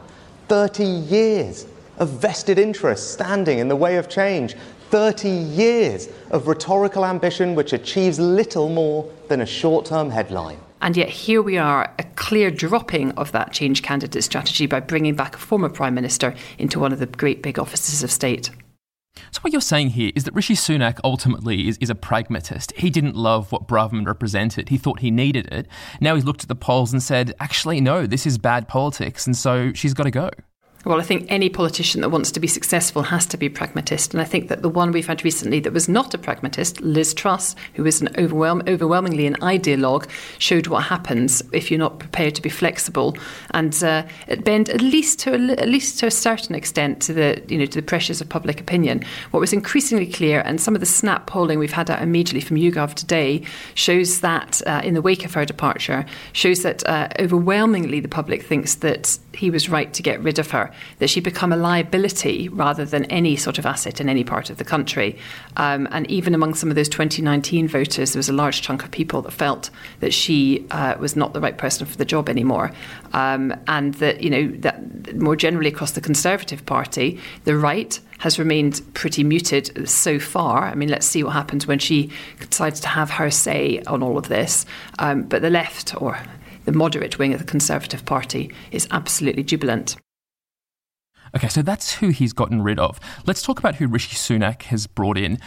30 0.49 0.85
years 0.85 1.66
of 1.99 2.09
vested 2.11 2.59
interests 2.59 3.11
standing 3.11 3.59
in 3.59 3.68
the 3.68 3.76
way 3.76 3.97
of 3.97 4.09
change. 4.09 4.54
30 4.90 5.28
years 5.28 6.09
of 6.30 6.47
rhetorical 6.47 7.04
ambition 7.04 7.54
which 7.54 7.73
achieves 7.73 8.18
little 8.18 8.68
more 8.68 9.11
than 9.28 9.40
a 9.40 9.47
short 9.47 9.85
term 9.85 10.11
headline. 10.11 10.59
And 10.80 10.97
yet, 10.97 11.09
here 11.09 11.42
we 11.42 11.59
are, 11.59 11.92
a 11.99 12.04
clear 12.14 12.50
dropping 12.50 13.11
of 13.12 13.33
that 13.33 13.52
change 13.52 13.83
candidate 13.83 14.23
strategy 14.23 14.66
by 14.66 14.80
bringing 14.80 15.16
back 15.16 15.35
a 15.35 15.38
former 15.38 15.68
Prime 15.68 15.95
Minister 15.95 16.35
into 16.57 16.78
one 16.78 16.92
of 16.92 17.00
the 17.00 17.07
great 17.07 17.42
big 17.42 17.59
offices 17.59 18.04
of 18.04 18.12
state. 18.12 18.50
So, 19.31 19.41
what 19.41 19.53
you're 19.53 19.61
saying 19.61 19.91
here 19.91 20.12
is 20.15 20.25
that 20.25 20.35
Rishi 20.35 20.55
Sunak 20.55 21.00
ultimately 21.05 21.69
is, 21.69 21.77
is 21.79 21.91
a 21.91 21.95
pragmatist. 21.95 22.73
He 22.73 22.91
didn't 22.91 23.15
love 23.15 23.53
what 23.53 23.69
Braverman 23.69 24.07
represented, 24.07 24.69
he 24.69 24.79
thought 24.79 25.00
he 25.00 25.11
needed 25.11 25.47
it. 25.53 25.67
Now 26.00 26.15
he's 26.15 26.25
looked 26.25 26.43
at 26.43 26.49
the 26.49 26.55
polls 26.55 26.93
and 26.93 27.03
said, 27.03 27.35
actually, 27.41 27.81
no, 27.81 28.07
this 28.07 28.27
is 28.27 28.38
bad 28.38 28.69
politics, 28.69 29.27
and 29.27 29.37
so 29.37 29.73
she's 29.73 29.95
got 29.95 30.05
to 30.05 30.11
go. 30.11 30.31
Well, 30.88 31.00
I 31.00 31.04
think 31.04 31.26
any 31.28 31.50
politician 31.50 32.00
that 32.00 32.09
wants 32.09 32.33
to 32.33 32.40
be 32.40 32.47
successful 32.47 33.02
has 33.02 33.26
to 33.26 33.37
be 33.37 33.50
pragmatist. 33.50 34.14
And 34.14 34.23
I 34.23 34.25
think 34.25 34.49
that 34.49 34.62
the 34.62 34.71
one 34.71 34.90
we've 34.90 35.07
had 35.07 35.23
recently 35.23 35.61
that 35.61 35.75
was 35.75 35.87
not 35.87 36.14
a 36.14 36.18
pragmatist, 36.18 36.80
Liz 36.80 37.12
Truss, 37.12 37.54
who 37.75 37.85
is 37.85 38.00
an 38.00 38.09
overwhelm- 38.16 38.62
overwhelmingly 38.66 39.26
an 39.26 39.35
ideologue, 39.42 40.09
showed 40.38 40.68
what 40.68 40.85
happens 40.85 41.42
if 41.52 41.71
you're 41.71 41.78
not 41.78 41.99
prepared 41.99 42.35
to 42.37 42.40
be 42.40 42.49
flexible 42.49 43.18
and 43.50 43.85
uh, 43.85 44.02
bend 44.45 44.71
at 44.71 44.80
least 44.80 45.18
to 45.18 45.35
a, 45.35 45.61
at 45.61 45.68
least 45.68 45.99
to 45.99 46.07
a 46.07 46.11
certain 46.11 46.54
extent 46.54 47.02
to 47.02 47.12
the 47.12 47.42
you 47.49 47.59
know 47.59 47.66
to 47.66 47.83
the 47.83 47.87
pressures 47.87 48.23
of 48.23 48.30
public 48.30 48.59
opinion. 48.59 49.04
What 49.30 49.40
was 49.40 49.52
increasingly 49.52 50.11
clear, 50.11 50.40
and 50.47 50.59
some 50.59 50.75
of 50.75 50.80
the 50.80 50.87
snap 50.87 51.26
polling 51.26 51.59
we've 51.59 51.71
had 51.71 51.90
out 51.90 52.00
immediately 52.00 52.40
from 52.40 52.57
YouGov 52.57 52.95
today 52.95 53.42
shows 53.75 54.21
that 54.21 54.62
uh, 54.66 54.80
in 54.83 54.95
the 54.95 55.02
wake 55.02 55.26
of 55.26 55.35
her 55.35 55.45
departure, 55.45 56.07
shows 56.33 56.62
that 56.62 56.83
uh, 56.88 57.09
overwhelmingly 57.21 58.00
the 58.00 58.09
public 58.09 58.42
thinks 58.42 58.76
that 58.76 59.18
he 59.38 59.50
was 59.50 59.68
right 59.68 59.92
to 59.95 60.02
get 60.02 60.21
rid 60.21 60.38
of 60.38 60.50
her 60.50 60.73
that 60.99 61.09
she'd 61.09 61.23
become 61.23 61.52
a 61.52 61.57
liability 61.57 62.49
rather 62.49 62.85
than 62.85 63.04
any 63.04 63.37
sort 63.37 63.57
of 63.57 63.64
asset 63.64 64.00
in 64.00 64.09
any 64.09 64.25
part 64.25 64.50
of 64.50 64.57
the 64.59 64.64
country. 64.64 65.16
Um, 65.57 65.87
and 65.92 66.11
even 66.11 66.35
among 66.35 66.54
some 66.54 66.71
of 66.71 66.75
those 66.75 66.88
2019 66.88 67.68
voters, 67.68 68.12
there 68.12 68.18
was 68.18 68.28
a 68.28 68.33
large 68.33 68.62
chunk 68.62 68.83
of 68.83 68.90
people 68.90 69.23
that 69.23 69.30
felt 69.30 69.71
that 70.00 70.12
she 70.12 70.66
uh, 70.73 70.97
was 70.99 71.14
not 71.14 71.35
the 71.35 71.40
right 71.40 71.57
person 71.57 71.87
for 71.87 71.97
the 71.97 72.04
job 72.04 72.28
anymore. 72.28 72.73
Um, 73.12 73.54
and 73.68 73.95
that, 73.95 74.23
you 74.23 74.30
know, 74.30 74.49
that 74.59 75.14
more 75.14 75.37
generally 75.37 75.68
across 75.68 75.92
the 75.92 76.00
Conservative 76.00 76.66
Party, 76.66 77.21
the 77.45 77.57
right 77.57 77.99
has 78.18 78.38
remained 78.38 78.83
pretty 78.95 79.23
muted 79.23 79.88
so 79.88 80.18
far. 80.18 80.64
I 80.64 80.75
mean, 80.75 80.88
let's 80.88 81.07
see 81.07 81.23
what 81.23 81.35
happens 81.35 81.68
when 81.68 81.78
she 81.78 82.11
decides 82.40 82.80
to 82.80 82.88
have 82.88 83.11
her 83.11 83.30
say 83.30 83.80
on 83.87 84.02
all 84.02 84.18
of 84.18 84.28
this. 84.28 84.66
Um, 84.99 85.23
but 85.23 85.42
the 85.42 85.50
left, 85.50 85.95
or 86.02 86.18
the 86.69 86.79
moderate 86.79 87.19
wing 87.19 87.33
of 87.33 87.39
the 87.39 87.47
Conservative 87.47 88.05
Party, 88.05 88.53
is 88.71 88.87
absolutely 88.91 89.43
jubilant. 89.43 89.97
Okay, 91.35 91.49
so 91.49 91.63
that's 91.63 91.95
who 91.95 92.09
he's 92.09 92.35
gotten 92.35 92.61
rid 92.61 92.79
of. 92.79 93.01
Let's 93.27 93.41
talk 93.41 93.59
about 93.59 93.77
who 93.77 93.89
Rishi 93.89 94.15
Sunak 94.15 94.65
has 94.65 94.87
brought 94.87 95.17
in. 95.17 95.39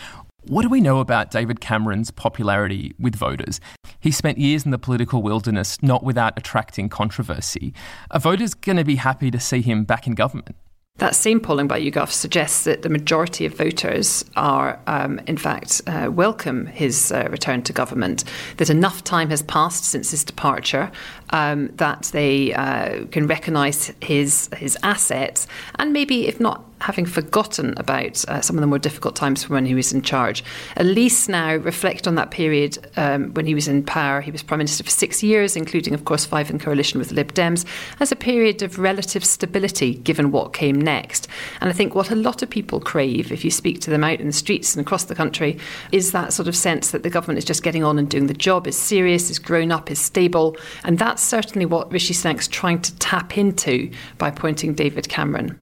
What 0.48 0.64
do 0.64 0.70
we 0.70 0.82
know 0.82 1.00
about 1.00 1.30
David 1.30 1.62
Cameron's 1.62 2.10
popularity 2.10 2.96
with 2.98 3.16
voters? 3.16 3.60
He 4.00 4.10
spent 4.10 4.40
years 4.40 4.66
in 4.66 4.72
the 4.72 4.80
political 4.80 5.22
wilderness, 5.22 5.78
not 5.84 6.04
without 6.04 6.34
attracting 6.38 6.90
controversy. 6.90 7.72
Are 8.10 8.20
voters 8.20 8.56
going 8.56 8.78
to 8.78 8.84
be 8.84 8.96
happy 8.96 9.30
to 9.30 9.40
see 9.40 9.62
him 9.62 9.84
back 9.84 10.08
in 10.08 10.16
government? 10.16 10.56
That 10.98 11.16
same 11.16 11.40
polling 11.40 11.68
by 11.68 11.82
YouGov 11.82 12.12
suggests 12.12 12.64
that 12.66 12.84
the 12.84 12.90
majority 12.90 13.46
of 13.46 13.58
voters 13.58 14.24
are, 14.36 14.80
um, 14.86 15.20
in 15.26 15.38
fact, 15.38 15.82
uh, 15.88 16.12
welcome 16.12 16.68
his 16.68 17.12
uh, 17.12 17.28
return 17.32 17.64
to 17.64 17.74
government. 17.74 18.24
That 18.58 18.70
enough 18.70 19.04
time 19.04 19.32
has 19.32 19.42
passed 19.42 19.84
since 19.84 20.12
his 20.12 20.24
departure 20.24 20.92
um, 21.32 21.68
that 21.76 22.10
they 22.14 22.54
uh, 22.54 23.06
can 23.08 23.28
recognise 23.28 23.94
his 24.02 24.50
his 24.56 24.78
assets, 24.84 25.48
and 25.76 25.94
maybe, 25.94 26.28
if 26.28 26.40
not 26.40 26.66
having 26.82 27.06
forgotten 27.06 27.74
about 27.78 28.26
uh, 28.28 28.42
some 28.42 28.58
of 28.58 28.62
the 28.62 28.68
more 28.68 28.80
difficult 28.80 29.16
times 29.16 29.44
from 29.44 29.54
when 29.54 29.66
he 29.66 29.76
was 29.76 29.94
in 29.94 30.02
charge, 30.02 30.44
at 30.76 30.86
least 30.86 31.30
now 31.30 31.56
reflect 31.56 32.08
on 32.08 32.16
that 32.16 32.32
period 32.32 32.78
um, 32.98 33.34
when 33.36 33.46
he 33.46 33.54
was 33.54 33.68
in 33.68 33.84
power. 33.84 34.20
He 34.20 34.32
was 34.32 34.42
Prime 34.42 34.58
Minister 34.58 34.84
for 34.84 34.90
six 34.90 35.22
years, 35.22 35.56
including, 35.56 35.94
of 35.94 36.06
course, 36.06 36.26
five 36.26 36.50
in 36.50 36.60
coalition 36.60 37.00
with 37.00 37.12
Lib 37.12 37.34
Dems, 37.34 37.66
as 38.00 38.12
a 38.12 38.16
period 38.16 38.64
of 38.64 38.80
relative 38.80 39.24
stability 39.24 39.94
given 39.94 40.32
what 40.32 40.54
came 40.54 40.82
next. 40.82 41.28
And 41.62 41.70
I 41.70 41.74
think 41.74 41.94
what 41.94 42.10
a 42.10 42.16
lot 42.16 42.42
of 42.42 42.50
people 42.50 42.80
crave, 42.80 43.32
if 43.32 43.46
you 43.46 43.52
speak 43.52 43.80
to 43.82 43.92
them 43.92 44.04
out 44.04 44.20
in 44.20 44.28
the 44.28 44.34
streets 44.34 44.76
and 44.76 44.84
across 44.84 45.04
the 45.04 45.16
country, 45.16 45.60
is 45.92 46.12
that 46.12 46.34
sort 46.34 46.48
of 46.48 46.56
sense 46.56 46.92
that 46.92 47.04
the 47.04 47.10
government 47.12 47.38
is 47.38 47.46
just 47.46 47.64
getting 47.64 47.84
on 47.84 48.00
and 48.00 48.10
doing 48.10 48.28
the 48.28 48.34
job, 48.34 48.66
is 48.66 48.78
serious, 48.78 49.30
is 49.30 49.38
grown 49.38 49.72
up, 49.72 49.92
is 49.92 50.00
stable. 50.00 50.58
And 50.84 50.98
that's 50.98 51.21
certainly 51.22 51.66
what 51.66 51.92
Rishi 51.92 52.14
Sunak's 52.14 52.48
trying 52.48 52.82
to 52.82 52.96
tap 52.98 53.38
into 53.38 53.92
by 54.18 54.30
appointing 54.30 54.74
David 54.74 55.10
Cameron. 55.10 55.60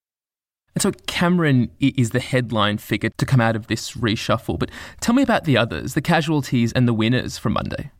And 0.75 0.81
so 0.81 0.91
Cameron 1.07 1.71
is 1.79 2.11
the 2.11 2.19
headline 2.19 2.77
figure 2.77 3.09
to 3.17 3.25
come 3.25 3.41
out 3.41 3.55
of 3.55 3.67
this 3.67 3.93
reshuffle. 3.93 4.57
But 4.57 4.71
tell 5.01 5.15
me 5.15 5.23
about 5.23 5.43
the 5.43 5.57
others, 5.57 5.93
the 5.93 6.01
casualties 6.01 6.71
and 6.73 6.87
the 6.87 6.93
winners 6.93 7.37
from 7.37 7.53
Monday. 7.53 7.91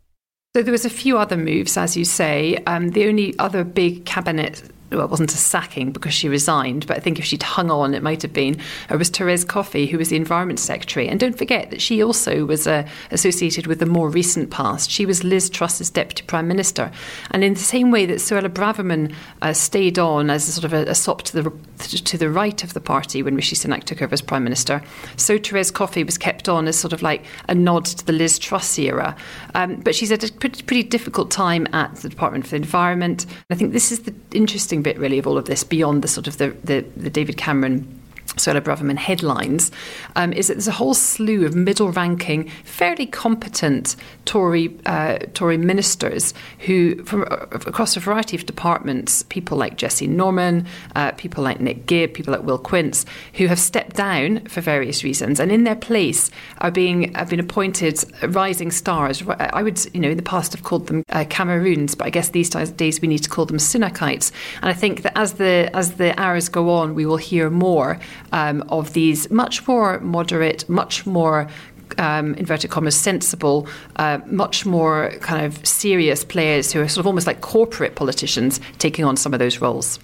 So 0.56 0.62
there 0.62 0.72
was 0.72 0.84
a 0.84 0.90
few 0.90 1.18
other 1.18 1.36
moves, 1.36 1.76
as 1.76 1.96
you 1.96 2.04
say. 2.04 2.56
Um, 2.66 2.90
the 2.90 3.06
only 3.06 3.38
other 3.38 3.64
big 3.64 4.04
cabinet 4.04 4.62
well, 4.90 5.04
it 5.04 5.10
wasn't 5.10 5.32
a 5.32 5.36
sacking 5.36 5.92
because 5.92 6.14
she 6.14 6.28
resigned, 6.28 6.86
but 6.86 6.96
I 6.96 7.00
think 7.00 7.18
if 7.18 7.24
she'd 7.24 7.42
hung 7.42 7.70
on, 7.70 7.94
it 7.94 8.02
might 8.02 8.22
have 8.22 8.32
been. 8.32 8.58
It 8.88 8.96
was 8.96 9.08
Therese 9.08 9.44
Coffey, 9.44 9.86
who 9.86 9.98
was 9.98 10.08
the 10.08 10.16
Environment 10.16 10.58
Secretary. 10.58 11.08
And 11.08 11.20
don't 11.20 11.38
forget 11.38 11.70
that 11.70 11.80
she 11.80 12.02
also 12.02 12.44
was 12.44 12.66
uh, 12.66 12.86
associated 13.10 13.66
with 13.66 13.78
the 13.78 13.86
more 13.86 14.08
recent 14.08 14.50
past. 14.50 14.90
She 14.90 15.06
was 15.06 15.22
Liz 15.22 15.48
Truss's 15.48 15.90
Deputy 15.90 16.22
Prime 16.22 16.48
Minister. 16.48 16.90
And 17.30 17.44
in 17.44 17.54
the 17.54 17.60
same 17.60 17.90
way 17.90 18.06
that 18.06 18.16
Suella 18.16 18.48
Braverman 18.48 19.14
uh, 19.42 19.52
stayed 19.52 19.98
on 19.98 20.30
as 20.30 20.48
a 20.48 20.52
sort 20.52 20.64
of 20.64 20.72
a, 20.72 20.90
a 20.90 20.94
sop 20.94 21.22
to 21.22 21.42
the, 21.42 21.50
to 21.78 22.18
the 22.18 22.30
right 22.30 22.62
of 22.64 22.74
the 22.74 22.80
party 22.80 23.22
when 23.22 23.36
Rishi 23.36 23.56
Sunak 23.56 23.84
took 23.84 24.02
over 24.02 24.12
as 24.12 24.22
Prime 24.22 24.44
Minister, 24.44 24.82
so 25.16 25.38
Therese 25.38 25.70
Coffey 25.70 26.04
was 26.04 26.18
kept 26.18 26.48
on 26.48 26.66
as 26.66 26.78
sort 26.78 26.92
of 26.92 27.02
like 27.02 27.24
a 27.48 27.54
nod 27.54 27.84
to 27.86 28.06
the 28.06 28.12
Liz 28.12 28.38
Truss 28.38 28.78
era. 28.78 29.16
Um, 29.54 29.76
but 29.76 29.94
she's 29.94 30.10
had 30.10 30.24
a 30.24 30.32
pretty, 30.32 30.62
pretty 30.62 30.82
difficult 30.82 31.30
time 31.30 31.66
at 31.72 31.94
the 31.96 32.08
Department 32.08 32.44
for 32.44 32.50
the 32.50 32.56
Environment. 32.56 33.26
I 33.50 33.54
think 33.54 33.72
this 33.72 33.92
is 33.92 34.00
the 34.00 34.14
interesting 34.32 34.79
bit, 34.82 34.98
really, 34.98 35.18
of 35.18 35.26
all 35.26 35.38
of 35.38 35.46
this 35.46 35.64
beyond 35.64 36.02
the 36.02 36.08
sort 36.08 36.26
of 36.26 36.38
the, 36.38 36.50
the, 36.64 36.80
the 36.96 37.10
David 37.10 37.36
Cameron 37.36 37.99
Suella 38.40 38.60
Braverman 38.60 38.96
headlines 38.96 39.70
um, 40.16 40.32
is 40.32 40.48
that 40.48 40.54
there's 40.54 40.68
a 40.68 40.72
whole 40.72 40.94
slew 40.94 41.44
of 41.44 41.54
middle-ranking, 41.54 42.48
fairly 42.64 43.06
competent 43.06 43.96
Tory 44.24 44.76
uh, 44.86 45.18
Tory 45.34 45.58
ministers 45.58 46.34
who, 46.60 47.02
from 47.04 47.22
uh, 47.22 47.46
across 47.66 47.96
a 47.96 48.00
variety 48.00 48.36
of 48.36 48.46
departments, 48.46 49.22
people 49.24 49.56
like 49.58 49.76
Jesse 49.76 50.06
Norman, 50.06 50.66
uh, 50.96 51.12
people 51.12 51.44
like 51.44 51.60
Nick 51.60 51.86
Gibb, 51.86 52.14
people 52.14 52.32
like 52.32 52.42
Will 52.42 52.58
Quince, 52.58 53.04
who 53.34 53.46
have 53.46 53.58
stepped 53.58 53.96
down 53.96 54.40
for 54.46 54.60
various 54.60 55.04
reasons, 55.04 55.40
and 55.40 55.52
in 55.52 55.64
their 55.64 55.76
place 55.76 56.30
are 56.58 56.70
being 56.70 57.12
have 57.14 57.28
been 57.28 57.40
appointed 57.40 58.02
rising 58.22 58.70
stars. 58.70 59.22
I 59.28 59.62
would, 59.62 59.84
you 59.94 60.00
know, 60.00 60.10
in 60.10 60.16
the 60.16 60.22
past 60.22 60.52
have 60.52 60.62
called 60.62 60.86
them 60.86 61.02
uh, 61.10 61.24
Cameroons, 61.28 61.94
but 61.94 62.06
I 62.06 62.10
guess 62.10 62.30
these 62.30 62.50
days 62.50 63.00
we 63.00 63.08
need 63.08 63.22
to 63.24 63.28
call 63.28 63.46
them 63.46 63.58
Sunakites. 63.58 64.32
And 64.62 64.70
I 64.70 64.74
think 64.74 65.02
that 65.02 65.16
as 65.18 65.34
the 65.34 65.70
as 65.74 65.94
the 65.94 66.18
hours 66.20 66.48
go 66.48 66.70
on, 66.70 66.94
we 66.94 67.04
will 67.06 67.16
hear 67.16 67.50
more 67.50 67.98
um, 68.32 68.62
of 68.68 68.92
these 68.92 69.30
much 69.30 69.66
more 69.66 70.00
moderate, 70.00 70.68
much 70.68 71.06
more 71.06 71.48
um, 71.98 72.34
inverted 72.34 72.70
commas, 72.70 72.96
sensible, 72.96 73.66
uh, 73.96 74.18
much 74.26 74.64
more 74.64 75.12
kind 75.20 75.44
of 75.44 75.64
serious 75.66 76.24
players 76.24 76.72
who 76.72 76.80
are 76.80 76.88
sort 76.88 77.02
of 77.02 77.06
almost 77.06 77.26
like 77.26 77.40
corporate 77.40 77.94
politicians 77.94 78.60
taking 78.78 79.04
on 79.04 79.16
some 79.16 79.32
of 79.32 79.38
those 79.38 79.60
roles. 79.60 79.98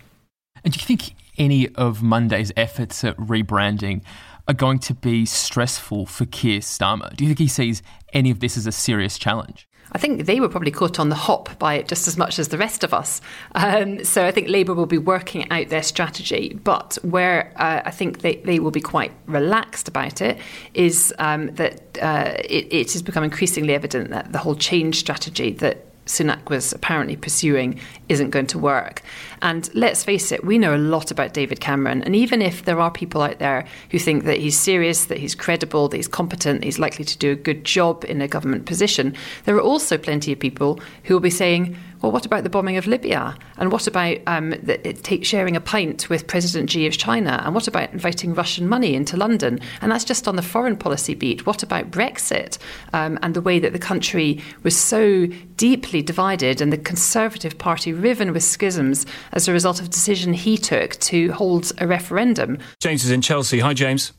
And 0.64 0.72
do 0.72 0.80
you 0.80 0.86
think 0.86 1.14
any 1.38 1.68
of 1.74 2.02
Monday's 2.02 2.52
efforts 2.56 3.04
at 3.04 3.16
rebranding 3.16 4.02
are 4.48 4.54
going 4.54 4.78
to 4.78 4.94
be 4.94 5.26
stressful 5.26 6.06
for 6.06 6.24
Keir 6.26 6.60
Starmer? 6.60 7.14
Do 7.16 7.24
you 7.24 7.28
think 7.28 7.38
he 7.38 7.48
sees 7.48 7.82
any 8.12 8.30
of 8.30 8.40
this 8.40 8.56
as 8.56 8.66
a 8.66 8.72
serious 8.72 9.18
challenge? 9.18 9.68
I 9.92 9.98
think 9.98 10.26
they 10.26 10.40
were 10.40 10.48
probably 10.48 10.70
caught 10.70 10.98
on 10.98 11.08
the 11.08 11.14
hop 11.14 11.58
by 11.58 11.74
it 11.74 11.88
just 11.88 12.08
as 12.08 12.16
much 12.16 12.38
as 12.38 12.48
the 12.48 12.58
rest 12.58 12.84
of 12.84 12.92
us. 12.92 13.20
Um, 13.54 14.04
so 14.04 14.26
I 14.26 14.30
think 14.30 14.48
Labour 14.48 14.74
will 14.74 14.86
be 14.86 14.98
working 14.98 15.50
out 15.50 15.68
their 15.68 15.82
strategy. 15.82 16.58
But 16.64 16.98
where 17.02 17.52
uh, 17.56 17.82
I 17.84 17.90
think 17.90 18.20
they, 18.20 18.36
they 18.36 18.58
will 18.58 18.70
be 18.70 18.80
quite 18.80 19.12
relaxed 19.26 19.88
about 19.88 20.20
it 20.20 20.38
is 20.74 21.14
um, 21.18 21.54
that 21.54 21.98
uh, 22.02 22.34
it, 22.44 22.72
it 22.72 22.92
has 22.92 23.02
become 23.02 23.24
increasingly 23.24 23.74
evident 23.74 24.10
that 24.10 24.32
the 24.32 24.38
whole 24.38 24.56
change 24.56 24.96
strategy 24.96 25.52
that 25.52 25.84
Sunak 26.06 26.48
was 26.48 26.72
apparently 26.72 27.16
pursuing 27.16 27.80
isn't 28.08 28.30
going 28.30 28.46
to 28.48 28.58
work. 28.58 29.02
And 29.46 29.72
let's 29.74 30.02
face 30.02 30.32
it, 30.32 30.44
we 30.44 30.58
know 30.58 30.74
a 30.74 30.76
lot 30.76 31.12
about 31.12 31.32
David 31.32 31.60
Cameron. 31.60 32.02
And 32.02 32.16
even 32.16 32.42
if 32.42 32.64
there 32.64 32.80
are 32.80 32.90
people 32.90 33.22
out 33.22 33.38
there 33.38 33.64
who 33.92 33.98
think 34.00 34.24
that 34.24 34.38
he's 34.38 34.58
serious, 34.58 35.04
that 35.04 35.18
he's 35.18 35.36
credible, 35.36 35.86
that 35.88 35.96
he's 35.96 36.08
competent, 36.08 36.62
that 36.62 36.66
he's 36.66 36.80
likely 36.80 37.04
to 37.04 37.16
do 37.16 37.30
a 37.30 37.36
good 37.36 37.64
job 37.64 38.04
in 38.08 38.20
a 38.20 38.26
government 38.26 38.66
position, 38.66 39.14
there 39.44 39.54
are 39.54 39.60
also 39.60 39.96
plenty 39.98 40.32
of 40.32 40.40
people 40.40 40.80
who 41.04 41.14
will 41.14 41.20
be 41.20 41.30
saying, 41.30 41.76
well, 42.02 42.12
what 42.12 42.26
about 42.26 42.44
the 42.44 42.50
bombing 42.50 42.76
of 42.76 42.86
Libya? 42.86 43.36
And 43.56 43.72
what 43.72 43.86
about 43.86 44.18
um, 44.26 44.50
the, 44.50 44.76
take, 45.02 45.24
sharing 45.24 45.56
a 45.56 45.60
pint 45.60 46.10
with 46.10 46.26
President 46.26 46.70
Xi 46.70 46.86
of 46.86 46.96
China? 46.96 47.42
And 47.44 47.54
what 47.54 47.68
about 47.68 47.92
inviting 47.92 48.34
Russian 48.34 48.68
money 48.68 48.94
into 48.94 49.16
London? 49.16 49.60
And 49.80 49.90
that's 49.90 50.04
just 50.04 50.28
on 50.28 50.36
the 50.36 50.42
foreign 50.42 50.76
policy 50.76 51.14
beat. 51.14 51.46
What 51.46 51.62
about 51.62 51.90
Brexit 51.90 52.58
um, 52.92 53.18
and 53.22 53.34
the 53.34 53.40
way 53.40 53.58
that 53.58 53.72
the 53.72 53.78
country 53.78 54.42
was 54.62 54.76
so 54.76 55.26
deeply 55.56 56.02
divided 56.02 56.60
and 56.60 56.72
the 56.72 56.78
Conservative 56.78 57.56
Party 57.56 57.92
riven 57.92 58.32
with 58.32 58.44
schisms 58.44 59.06
as 59.36 59.46
a 59.46 59.52
result 59.52 59.78
of 59.78 59.86
a 59.86 59.88
decision 59.88 60.32
he 60.32 60.56
took 60.56 60.96
to 60.96 61.30
hold 61.32 61.70
a 61.78 61.86
referendum? 61.86 62.58
James 62.80 63.04
is 63.04 63.10
in 63.10 63.22
Chelsea. 63.22 63.60
Hi, 63.60 63.74
James. 63.74 64.12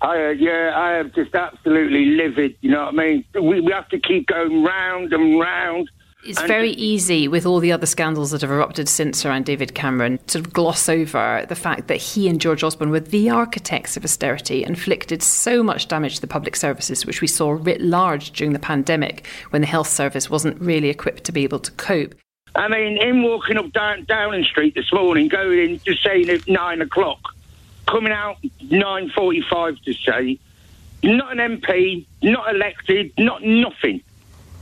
I, 0.00 0.26
uh, 0.26 0.28
yeah, 0.28 0.72
I 0.76 0.98
am 0.98 1.10
just 1.12 1.34
absolutely 1.34 2.04
livid. 2.04 2.56
You 2.60 2.70
know 2.70 2.84
what 2.84 2.94
I 2.94 2.96
mean? 2.96 3.24
We, 3.34 3.60
we 3.60 3.72
have 3.72 3.88
to 3.88 3.98
keep 3.98 4.28
going 4.28 4.62
round 4.62 5.12
and 5.12 5.40
round 5.40 5.90
it's 6.24 6.42
very 6.42 6.70
easy 6.72 7.28
with 7.28 7.46
all 7.46 7.60
the 7.60 7.70
other 7.70 7.86
scandals 7.86 8.32
that 8.32 8.40
have 8.40 8.50
erupted 8.50 8.88
since 8.88 9.24
around 9.24 9.46
David 9.46 9.74
Cameron 9.74 10.18
to 10.26 10.42
gloss 10.42 10.88
over 10.88 11.46
the 11.48 11.54
fact 11.54 11.86
that 11.86 11.96
he 11.96 12.28
and 12.28 12.40
George 12.40 12.64
Osborne 12.64 12.90
were 12.90 13.00
the 13.00 13.30
architects 13.30 13.96
of 13.96 14.04
austerity, 14.04 14.64
inflicted 14.64 15.22
so 15.22 15.62
much 15.62 15.86
damage 15.86 16.16
to 16.16 16.20
the 16.20 16.26
public 16.26 16.56
services, 16.56 17.06
which 17.06 17.20
we 17.20 17.28
saw 17.28 17.52
writ 17.52 17.80
large 17.80 18.32
during 18.32 18.52
the 18.52 18.58
pandemic 18.58 19.26
when 19.50 19.62
the 19.62 19.68
health 19.68 19.88
service 19.88 20.28
wasn't 20.28 20.60
really 20.60 20.88
equipped 20.88 21.22
to 21.24 21.32
be 21.32 21.44
able 21.44 21.60
to 21.60 21.70
cope. 21.72 22.16
I 22.58 22.66
mean, 22.66 23.00
him 23.00 23.22
walking 23.22 23.56
up 23.56 23.70
down, 23.72 24.04
Downing 24.08 24.42
Street 24.42 24.74
this 24.74 24.92
morning, 24.92 25.28
going 25.28 25.60
in 25.60 25.80
just 25.86 26.02
saying 26.02 26.28
at 26.28 26.48
nine 26.48 26.82
o'clock, 26.82 27.20
coming 27.86 28.12
out 28.12 28.38
nine 28.68 29.10
forty-five 29.10 29.80
to 29.82 29.92
say, 29.94 30.40
not 31.04 31.38
an 31.38 31.60
MP, 31.60 32.04
not 32.20 32.52
elected, 32.52 33.12
not 33.16 33.44
nothing, 33.44 34.02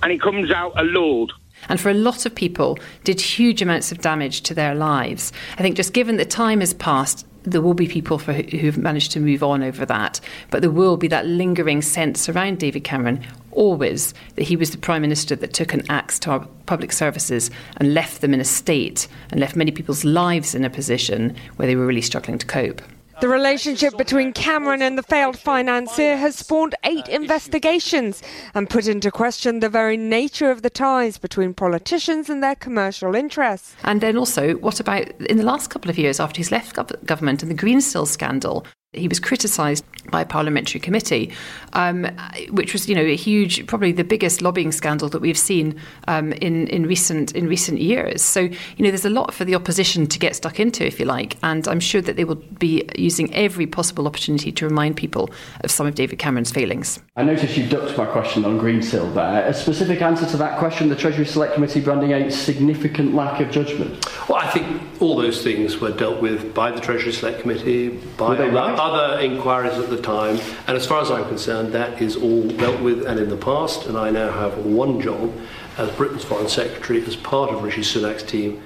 and 0.03 0.13
he 0.13 0.19
comes 0.19 0.51
out 0.51 0.75
a 0.77 0.83
lord. 0.83 1.33
And 1.71 1.81
for 1.81 1.89
a 1.89 1.95
lot 1.95 2.27
of 2.27 2.35
people 2.35 2.79
did 3.05 3.19
huge 3.19 3.63
amounts 3.63 3.91
of 3.91 4.03
damage 4.03 4.43
to 4.43 4.53
their 4.53 4.75
lives. 4.75 5.33
I 5.59 5.63
think 5.63 5.75
just 5.75 5.95
given 5.95 6.19
that 6.19 6.29
time 6.29 6.61
has 6.61 6.75
passed, 6.75 7.27
there 7.45 7.63
will 7.63 7.75
be 7.75 7.89
people 7.89 8.19
who've 8.19 8.77
managed 8.77 9.13
to 9.13 9.21
move 9.21 9.43
on 9.43 9.63
over 9.63 9.87
that, 9.87 10.21
but 10.51 10.61
there 10.61 10.71
will 10.71 10.99
be 10.99 11.09
that 11.09 11.27
lingering 11.27 11.81
sense 11.81 12.29
around 12.29 12.59
David 12.59 12.85
Cameron 12.85 13.25
always 13.57 14.15
that 14.37 14.45
he 14.45 14.57
was 14.57 14.71
the 14.71 14.79
prime 14.79 15.03
minister 15.03 15.35
that 15.35 15.53
took 15.53 15.75
an 15.75 15.83
axe 15.91 16.19
to 16.21 16.31
our 16.31 16.47
public 16.67 16.93
services 16.93 17.51
and 17.79 17.95
left 17.95 18.21
them 18.21 18.33
in 18.33 18.41
a 18.41 18.45
state 18.45 19.09
and 19.31 19.41
left 19.41 19.57
many 19.57 19.73
people's 19.73 20.05
lives 20.05 20.55
in 20.55 20.65
a 20.65 20.71
position 20.71 21.35
where 21.57 21.67
they 21.67 21.77
were 21.77 21.87
really 21.87 22.03
struggling 22.03 22.39
to 22.39 22.47
cope. 22.47 22.81
The 23.19 23.29
relationship 23.29 23.97
between 23.97 24.35
Cameron 24.35 24.83
and 24.83 24.99
the 24.99 25.03
failed 25.03 25.39
financier 25.39 26.19
has 26.19 26.37
spawned 26.37 26.75
eight 26.85 27.09
investigations 27.09 28.23
and 28.55 28.69
put 28.69 28.87
into 28.87 29.11
question 29.11 29.61
the 29.61 29.71
very 29.71 29.97
nature 29.97 30.51
of 30.51 30.61
the 30.61 30.69
ties 30.69 31.17
between 31.17 31.55
politicians 31.55 32.29
and 32.29 32.43
their 32.43 32.55
commercial 32.55 33.15
interests. 33.15 33.75
And 33.85 34.03
then 34.03 34.19
also, 34.19 34.57
what 34.57 34.81
about 34.81 35.09
in 35.23 35.39
the 35.39 35.45
last 35.45 35.71
couple 35.71 35.91
of 35.91 35.97
years 35.97 36.21
after 36.21 36.37
he's 36.37 36.51
left 36.51 36.75
government 37.07 37.43
and 37.43 37.51
the 37.51 37.55
Green 37.55 37.79
Greensill 37.79 38.07
scandal? 38.07 38.67
He 38.97 39.09
was 39.09 39.21
criticised 39.21 39.85
by 40.11 40.23
a 40.23 40.27
parliamentary 40.27 40.81
committee, 40.81 41.33
um, 41.73 42.07
which 42.51 42.73
was, 42.73 42.89
you 42.89 42.95
know, 42.95 43.03
a 43.03 43.17
huge, 43.17 43.67
probably 43.67 43.93
the 43.93 44.05
biggest 44.05 44.41
lobbying 44.43 44.73
scandal 44.73 45.09
that 45.09 45.21
we've 45.21 45.39
seen 45.39 45.81
um, 46.09 46.33
in 46.35 46.69
in 46.69 46.87
recent 46.87 47.33
in 47.33 47.49
recent 47.49 47.81
years. 47.81 48.23
So, 48.23 48.41
you 48.41 48.85
know, 48.85 48.91
there's 48.91 49.05
a 49.05 49.11
lot 49.11 49.35
for 49.35 49.45
the 49.45 49.55
opposition 49.55 50.07
to 50.07 50.19
get 50.19 50.37
stuck 50.37 50.61
into, 50.61 50.87
if 50.87 51.01
you 51.01 51.07
like, 51.07 51.37
and 51.43 51.67
I'm 51.69 51.81
sure 51.81 52.01
that 52.01 52.17
they 52.17 52.25
will 52.25 52.43
be 52.59 52.89
using 52.97 53.33
every 53.35 53.67
possible 53.67 54.07
opportunity 54.07 54.53
to 54.53 54.69
remind 54.69 54.97
people 54.97 55.31
of 55.65 55.71
some 55.71 55.87
of 55.87 55.95
David 55.95 56.19
Cameron's 56.19 56.51
failings. 56.51 57.01
I 57.17 57.23
noticed 57.23 57.57
you 57.57 57.69
ducked 57.69 57.97
my 57.99 58.07
question 58.07 58.45
on 58.45 58.59
Greensill 58.59 59.13
there. 59.15 59.47
A 59.47 59.55
specific 59.55 60.03
answer 60.03 60.27
to 60.27 60.37
that 60.37 60.59
question: 60.59 60.89
the 60.89 60.97
Treasury 60.97 61.27
Select 61.27 61.55
Committee 61.55 61.81
branding 61.81 62.13
a 62.13 62.31
significant 62.31 63.15
lack 63.15 63.41
of 63.41 63.51
judgment. 63.51 64.07
Well, 64.29 64.39
I 64.39 64.51
think 64.51 64.96
all 65.01 65.17
those 65.17 65.43
things 65.43 65.79
were 65.79 65.93
dealt 65.93 66.21
with 66.21 66.55
by 66.55 66.71
the 66.71 66.81
Treasury 66.81 67.13
Select 67.13 67.41
Committee, 67.41 67.89
by 68.17 68.39
right? 68.39 68.79
other 68.79 69.21
inquiries 69.21 69.79
at 69.79 69.91
the 69.91 70.01
time, 70.01 70.39
and 70.67 70.77
as 70.77 70.87
far 70.87 71.01
as 71.01 71.11
I'm 71.11 71.27
concerned, 71.29 71.73
that 71.73 72.01
is 72.01 72.17
all 72.17 72.49
dealt 72.49 72.81
with 72.81 73.07
and 73.07 73.19
in 73.21 73.29
the 73.29 73.37
past, 73.37 73.87
and 73.87 73.97
I 73.97 74.11
now 74.11 74.31
have 74.31 74.59
one 74.65 75.01
job 75.01 75.33
as 75.79 75.91
Britain's 75.93 76.25
Foreign 76.25 76.49
Secretary 76.49 77.05
as 77.05 77.17
part 77.17 77.51
of 77.51 77.63
Rishi 77.63 77.83
Sunak's 77.83 78.23
team. 78.23 78.63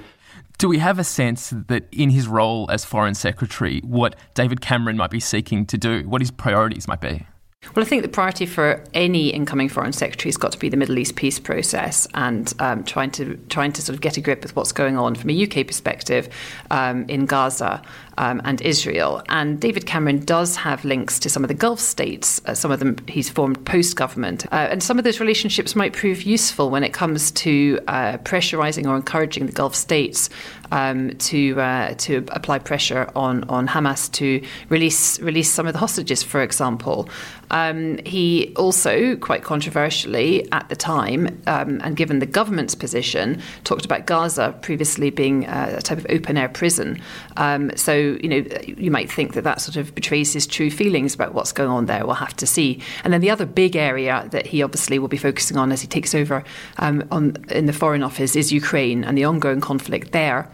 Do 0.58 0.68
we 0.68 0.78
have 0.78 0.98
a 0.98 1.04
sense 1.04 1.54
that 1.68 1.84
in 1.90 2.10
his 2.10 2.28
role 2.28 2.70
as 2.70 2.84
Foreign 2.84 3.14
Secretary, 3.14 3.80
what 3.80 4.14
David 4.34 4.60
Cameron 4.60 4.96
might 4.96 5.10
be 5.10 5.20
seeking 5.20 5.64
to 5.66 5.78
do, 5.78 6.06
what 6.08 6.20
his 6.20 6.30
priorities 6.30 6.86
might 6.86 7.00
be? 7.00 7.26
Well, 7.62 7.84
I 7.84 7.88
think 7.88 8.00
the 8.02 8.08
priority 8.08 8.46
for 8.46 8.82
any 8.94 9.28
incoming 9.28 9.68
foreign 9.68 9.92
secretary 9.92 10.30
has 10.30 10.38
got 10.38 10.52
to 10.52 10.58
be 10.58 10.70
the 10.70 10.78
Middle 10.78 10.98
East 10.98 11.14
peace 11.14 11.38
process 11.38 12.06
and 12.14 12.52
um, 12.58 12.84
trying 12.84 13.10
to 13.12 13.36
trying 13.50 13.72
to 13.72 13.82
sort 13.82 13.94
of 13.94 14.00
get 14.00 14.16
a 14.16 14.22
grip 14.22 14.42
with 14.42 14.56
what's 14.56 14.72
going 14.72 14.96
on 14.96 15.14
from 15.14 15.28
a 15.28 15.44
UK 15.44 15.66
perspective 15.66 16.30
um, 16.70 17.04
in 17.08 17.26
Gaza 17.26 17.82
um, 18.20 18.42
and 18.44 18.60
Israel. 18.60 19.22
And 19.30 19.58
David 19.58 19.86
Cameron 19.86 20.22
does 20.24 20.54
have 20.56 20.84
links 20.84 21.18
to 21.20 21.30
some 21.30 21.42
of 21.42 21.48
the 21.48 21.54
Gulf 21.54 21.80
states. 21.80 22.40
Uh, 22.44 22.54
some 22.54 22.70
of 22.70 22.78
them 22.78 22.96
he's 23.08 23.30
formed 23.30 23.64
post 23.64 23.96
government. 23.96 24.44
Uh, 24.52 24.68
and 24.70 24.82
some 24.82 24.98
of 24.98 25.04
those 25.04 25.20
relationships 25.20 25.74
might 25.74 25.94
prove 25.94 26.22
useful 26.22 26.68
when 26.68 26.84
it 26.84 26.92
comes 26.92 27.30
to 27.32 27.80
uh, 27.88 28.18
pressurising 28.18 28.86
or 28.86 28.94
encouraging 28.94 29.46
the 29.46 29.52
Gulf 29.52 29.74
states 29.74 30.28
um, 30.70 31.10
to 31.16 31.58
uh, 31.58 31.94
to 31.94 32.18
apply 32.28 32.58
pressure 32.58 33.10
on 33.16 33.44
on 33.44 33.66
Hamas 33.66 34.12
to 34.12 34.46
release 34.68 35.18
release 35.20 35.50
some 35.50 35.66
of 35.66 35.72
the 35.72 35.78
hostages, 35.78 36.22
for 36.22 36.42
example. 36.42 37.08
Um, 37.50 37.98
he 38.06 38.52
also, 38.56 39.16
quite 39.16 39.42
controversially 39.42 40.50
at 40.52 40.68
the 40.68 40.76
time, 40.76 41.42
um, 41.46 41.80
and 41.82 41.96
given 41.96 42.20
the 42.20 42.26
government's 42.26 42.74
position, 42.74 43.42
talked 43.64 43.84
about 43.84 44.06
Gaza 44.06 44.56
previously 44.62 45.10
being 45.10 45.46
uh, 45.46 45.74
a 45.78 45.82
type 45.82 45.98
of 45.98 46.06
open 46.08 46.36
air 46.36 46.48
prison. 46.48 47.00
Um, 47.36 47.72
so, 47.76 48.09
you 48.22 48.28
know, 48.28 48.44
you 48.66 48.90
might 48.90 49.10
think 49.10 49.34
that 49.34 49.44
that 49.44 49.60
sort 49.60 49.76
of 49.76 49.94
betrays 49.94 50.32
his 50.32 50.46
true 50.46 50.70
feelings 50.70 51.14
about 51.14 51.34
what's 51.34 51.52
going 51.52 51.70
on 51.70 51.86
there. 51.86 52.04
We'll 52.06 52.14
have 52.14 52.36
to 52.36 52.46
see. 52.46 52.80
And 53.04 53.12
then 53.12 53.20
the 53.20 53.30
other 53.30 53.46
big 53.46 53.76
area 53.76 54.28
that 54.30 54.46
he 54.46 54.62
obviously 54.62 54.98
will 54.98 55.08
be 55.08 55.16
focusing 55.16 55.56
on 55.56 55.72
as 55.72 55.80
he 55.80 55.86
takes 55.86 56.14
over 56.14 56.44
um, 56.78 57.06
on 57.10 57.36
in 57.50 57.66
the 57.66 57.72
Foreign 57.72 58.02
Office 58.02 58.36
is 58.36 58.52
Ukraine 58.52 59.04
and 59.04 59.16
the 59.16 59.24
ongoing 59.24 59.60
conflict 59.60 60.12
there 60.12 60.50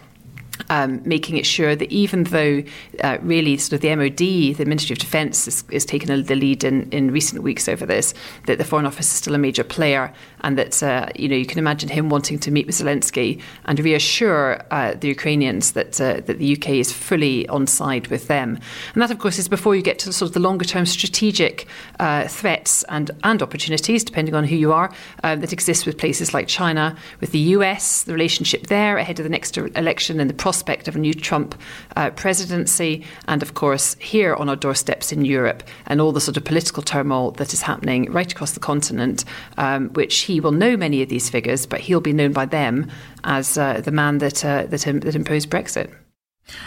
um, 0.70 1.00
making 1.04 1.36
it 1.36 1.46
sure 1.46 1.76
that 1.76 1.90
even 1.90 2.24
though 2.24 2.62
uh, 3.02 3.18
really 3.22 3.56
sort 3.56 3.74
of 3.74 3.80
the 3.80 3.94
MOD, 3.94 4.56
the 4.56 4.64
Ministry 4.66 4.94
of 4.94 4.98
Defence, 4.98 5.46
is, 5.46 5.64
is 5.70 5.84
taking 5.84 6.08
the 6.08 6.34
lead 6.34 6.64
in, 6.64 6.90
in 6.90 7.10
recent 7.10 7.42
weeks 7.42 7.68
over 7.68 7.86
this, 7.86 8.14
that 8.46 8.58
the 8.58 8.64
Foreign 8.64 8.86
Office 8.86 9.06
is 9.06 9.18
still 9.18 9.34
a 9.34 9.38
major 9.38 9.64
player, 9.64 10.12
and 10.40 10.58
that 10.58 10.82
uh, 10.82 11.08
you 11.14 11.28
know 11.28 11.36
you 11.36 11.46
can 11.46 11.58
imagine 11.58 11.88
him 11.88 12.08
wanting 12.08 12.38
to 12.38 12.50
meet 12.50 12.66
with 12.66 12.76
Zelensky 12.76 13.40
and 13.64 13.78
reassure 13.80 14.62
uh, 14.70 14.94
the 14.94 15.08
Ukrainians 15.08 15.72
that 15.72 16.00
uh, 16.00 16.20
that 16.26 16.38
the 16.38 16.56
UK 16.56 16.70
is 16.70 16.92
fully 16.92 17.48
on 17.48 17.66
side 17.66 18.06
with 18.08 18.28
them, 18.28 18.58
and 18.94 19.02
that 19.02 19.10
of 19.10 19.18
course 19.18 19.38
is 19.38 19.48
before 19.48 19.74
you 19.76 19.82
get 19.82 19.98
to 20.00 20.12
sort 20.12 20.30
of 20.30 20.34
the 20.34 20.40
longer 20.40 20.64
term 20.64 20.86
strategic 20.86 21.66
uh, 22.00 22.26
threats 22.28 22.84
and 22.84 23.10
and 23.24 23.42
opportunities, 23.42 24.04
depending 24.04 24.34
on 24.34 24.44
who 24.44 24.56
you 24.56 24.72
are, 24.72 24.92
uh, 25.22 25.36
that 25.36 25.52
exist 25.52 25.86
with 25.86 25.98
places 25.98 26.32
like 26.34 26.48
China, 26.48 26.96
with 27.20 27.32
the 27.32 27.38
US, 27.56 28.02
the 28.04 28.12
relationship 28.12 28.68
there 28.68 28.96
ahead 28.98 29.18
of 29.18 29.24
the 29.24 29.30
next 29.30 29.56
election 29.56 30.20
and 30.20 30.30
the 30.30 30.34
prospect 30.46 30.86
of 30.86 30.94
a 30.94 30.98
new 31.00 31.12
Trump 31.12 31.60
uh, 31.96 32.08
presidency, 32.10 33.02
and 33.26 33.42
of 33.42 33.54
course 33.54 33.96
here 33.98 34.32
on 34.36 34.48
our 34.48 34.54
doorsteps 34.54 35.10
in 35.10 35.24
Europe 35.24 35.64
and 35.88 36.00
all 36.00 36.12
the 36.12 36.20
sort 36.20 36.36
of 36.36 36.44
political 36.44 36.84
turmoil 36.84 37.32
that 37.32 37.52
is 37.52 37.62
happening 37.62 38.08
right 38.12 38.30
across 38.30 38.52
the 38.52 38.60
continent, 38.60 39.24
um, 39.56 39.88
which 39.94 40.18
he 40.18 40.38
will 40.38 40.52
know 40.52 40.76
many 40.76 41.02
of 41.02 41.08
these 41.08 41.28
figures, 41.28 41.66
but 41.66 41.80
he'll 41.80 42.00
be 42.00 42.12
known 42.12 42.32
by 42.32 42.46
them 42.46 42.88
as 43.24 43.58
uh, 43.58 43.80
the 43.80 43.90
man 43.90 44.18
that 44.18 44.44
uh, 44.44 44.66
that, 44.66 44.82
that 44.82 45.16
imposed 45.16 45.50
Brexit. 45.50 45.92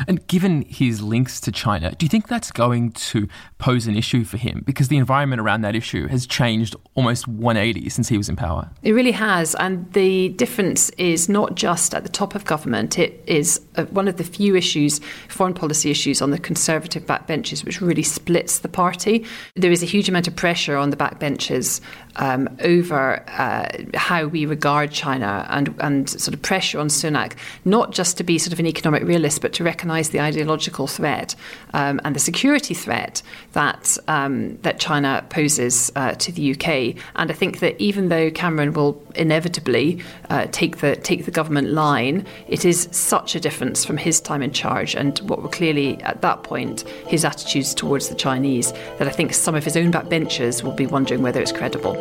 And 0.07 0.25
given 0.27 0.63
his 0.63 1.01
links 1.01 1.39
to 1.41 1.51
China, 1.51 1.91
do 1.91 2.05
you 2.05 2.09
think 2.09 2.27
that's 2.27 2.51
going 2.51 2.91
to 2.91 3.27
pose 3.57 3.87
an 3.87 3.95
issue 3.95 4.23
for 4.23 4.37
him? 4.37 4.63
Because 4.65 4.87
the 4.87 4.97
environment 4.97 5.41
around 5.41 5.61
that 5.61 5.75
issue 5.75 6.07
has 6.07 6.25
changed 6.27 6.75
almost 6.95 7.27
180 7.27 7.89
since 7.89 8.09
he 8.09 8.17
was 8.17 8.29
in 8.29 8.35
power. 8.35 8.69
It 8.83 8.93
really 8.93 9.11
has. 9.11 9.55
And 9.55 9.91
the 9.93 10.29
difference 10.29 10.89
is 10.91 11.29
not 11.29 11.55
just 11.55 11.93
at 11.93 12.03
the 12.03 12.09
top 12.09 12.35
of 12.35 12.45
government, 12.45 12.99
it 12.99 13.23
is 13.25 13.61
uh, 13.75 13.85
one 13.85 14.07
of 14.07 14.17
the 14.17 14.23
few 14.23 14.55
issues, 14.55 14.99
foreign 15.27 15.53
policy 15.53 15.91
issues, 15.91 16.21
on 16.21 16.31
the 16.31 16.39
Conservative 16.39 17.05
backbenches, 17.05 17.63
which 17.63 17.81
really 17.81 18.03
splits 18.03 18.59
the 18.59 18.69
party. 18.69 19.25
There 19.55 19.71
is 19.71 19.83
a 19.83 19.85
huge 19.85 20.09
amount 20.09 20.27
of 20.27 20.35
pressure 20.35 20.75
on 20.75 20.89
the 20.89 20.97
backbenches 20.97 21.81
um, 22.15 22.49
over 22.61 23.23
uh, 23.27 23.67
how 23.93 24.25
we 24.25 24.45
regard 24.45 24.91
China 24.91 25.45
and, 25.49 25.73
and 25.79 26.09
sort 26.09 26.33
of 26.33 26.41
pressure 26.41 26.79
on 26.79 26.87
Sunak, 26.87 27.33
not 27.65 27.91
just 27.91 28.17
to 28.17 28.23
be 28.23 28.37
sort 28.37 28.53
of 28.53 28.59
an 28.59 28.65
economic 28.65 29.03
realist, 29.03 29.41
but 29.41 29.53
to 29.53 29.63
recognise 29.63 30.09
the 30.09 30.19
ideological 30.19 30.87
threat 30.87 31.35
um, 31.73 31.99
and 32.03 32.15
the 32.15 32.19
security 32.19 32.73
threat 32.73 33.21
that 33.53 33.97
um, 34.07 34.57
that 34.61 34.79
China 34.79 35.25
poses 35.29 35.91
uh, 35.95 36.13
to 36.15 36.31
the 36.31 36.51
UK. 36.51 36.95
And 37.15 37.31
I 37.31 37.33
think 37.33 37.59
that 37.59 37.79
even 37.79 38.09
though 38.09 38.31
Cameron 38.31 38.73
will 38.73 39.01
inevitably 39.15 40.01
uh, 40.29 40.47
take 40.51 40.77
the 40.77 40.95
take 40.95 41.25
the 41.25 41.31
government 41.31 41.69
line, 41.69 42.25
it 42.47 42.65
is 42.65 42.87
such 42.91 43.35
a 43.35 43.39
difference 43.39 43.85
from 43.85 43.97
his 43.97 44.19
time 44.21 44.41
in 44.41 44.51
charge 44.51 44.95
and 44.95 45.19
what 45.19 45.41
were 45.41 45.49
clearly 45.49 46.01
at 46.03 46.21
that 46.21 46.43
point 46.43 46.81
his 47.07 47.25
attitudes 47.25 47.73
towards 47.73 48.09
the 48.09 48.15
Chinese 48.15 48.71
that 48.97 49.07
I 49.07 49.11
think 49.11 49.33
some 49.33 49.55
of 49.55 49.63
his 49.63 49.75
own 49.77 49.91
backbenchers 49.91 50.63
will 50.63 50.73
be 50.73 50.85
wondering 50.85 51.21
whether 51.21 51.41
it's 51.41 51.51
credible. 51.51 51.98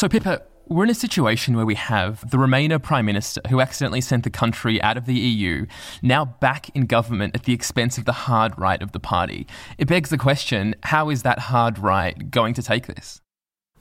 So, 0.00 0.08
Pippa, 0.08 0.40
we're 0.66 0.84
in 0.84 0.90
a 0.90 0.94
situation 0.94 1.56
where 1.56 1.66
we 1.66 1.74
have 1.74 2.30
the 2.30 2.38
Remainer 2.38 2.82
Prime 2.82 3.04
Minister 3.04 3.42
who 3.50 3.60
accidentally 3.60 4.00
sent 4.00 4.24
the 4.24 4.30
country 4.30 4.80
out 4.80 4.96
of 4.96 5.04
the 5.04 5.12
EU, 5.12 5.66
now 6.00 6.24
back 6.24 6.70
in 6.76 6.86
government 6.86 7.34
at 7.34 7.42
the 7.42 7.52
expense 7.52 7.98
of 7.98 8.06
the 8.06 8.12
hard 8.12 8.58
right 8.58 8.80
of 8.80 8.92
the 8.92 9.00
party. 9.00 9.46
It 9.76 9.88
begs 9.88 10.08
the 10.08 10.16
question 10.16 10.74
how 10.84 11.10
is 11.10 11.22
that 11.24 11.40
hard 11.40 11.78
right 11.78 12.30
going 12.30 12.54
to 12.54 12.62
take 12.62 12.86
this? 12.86 13.20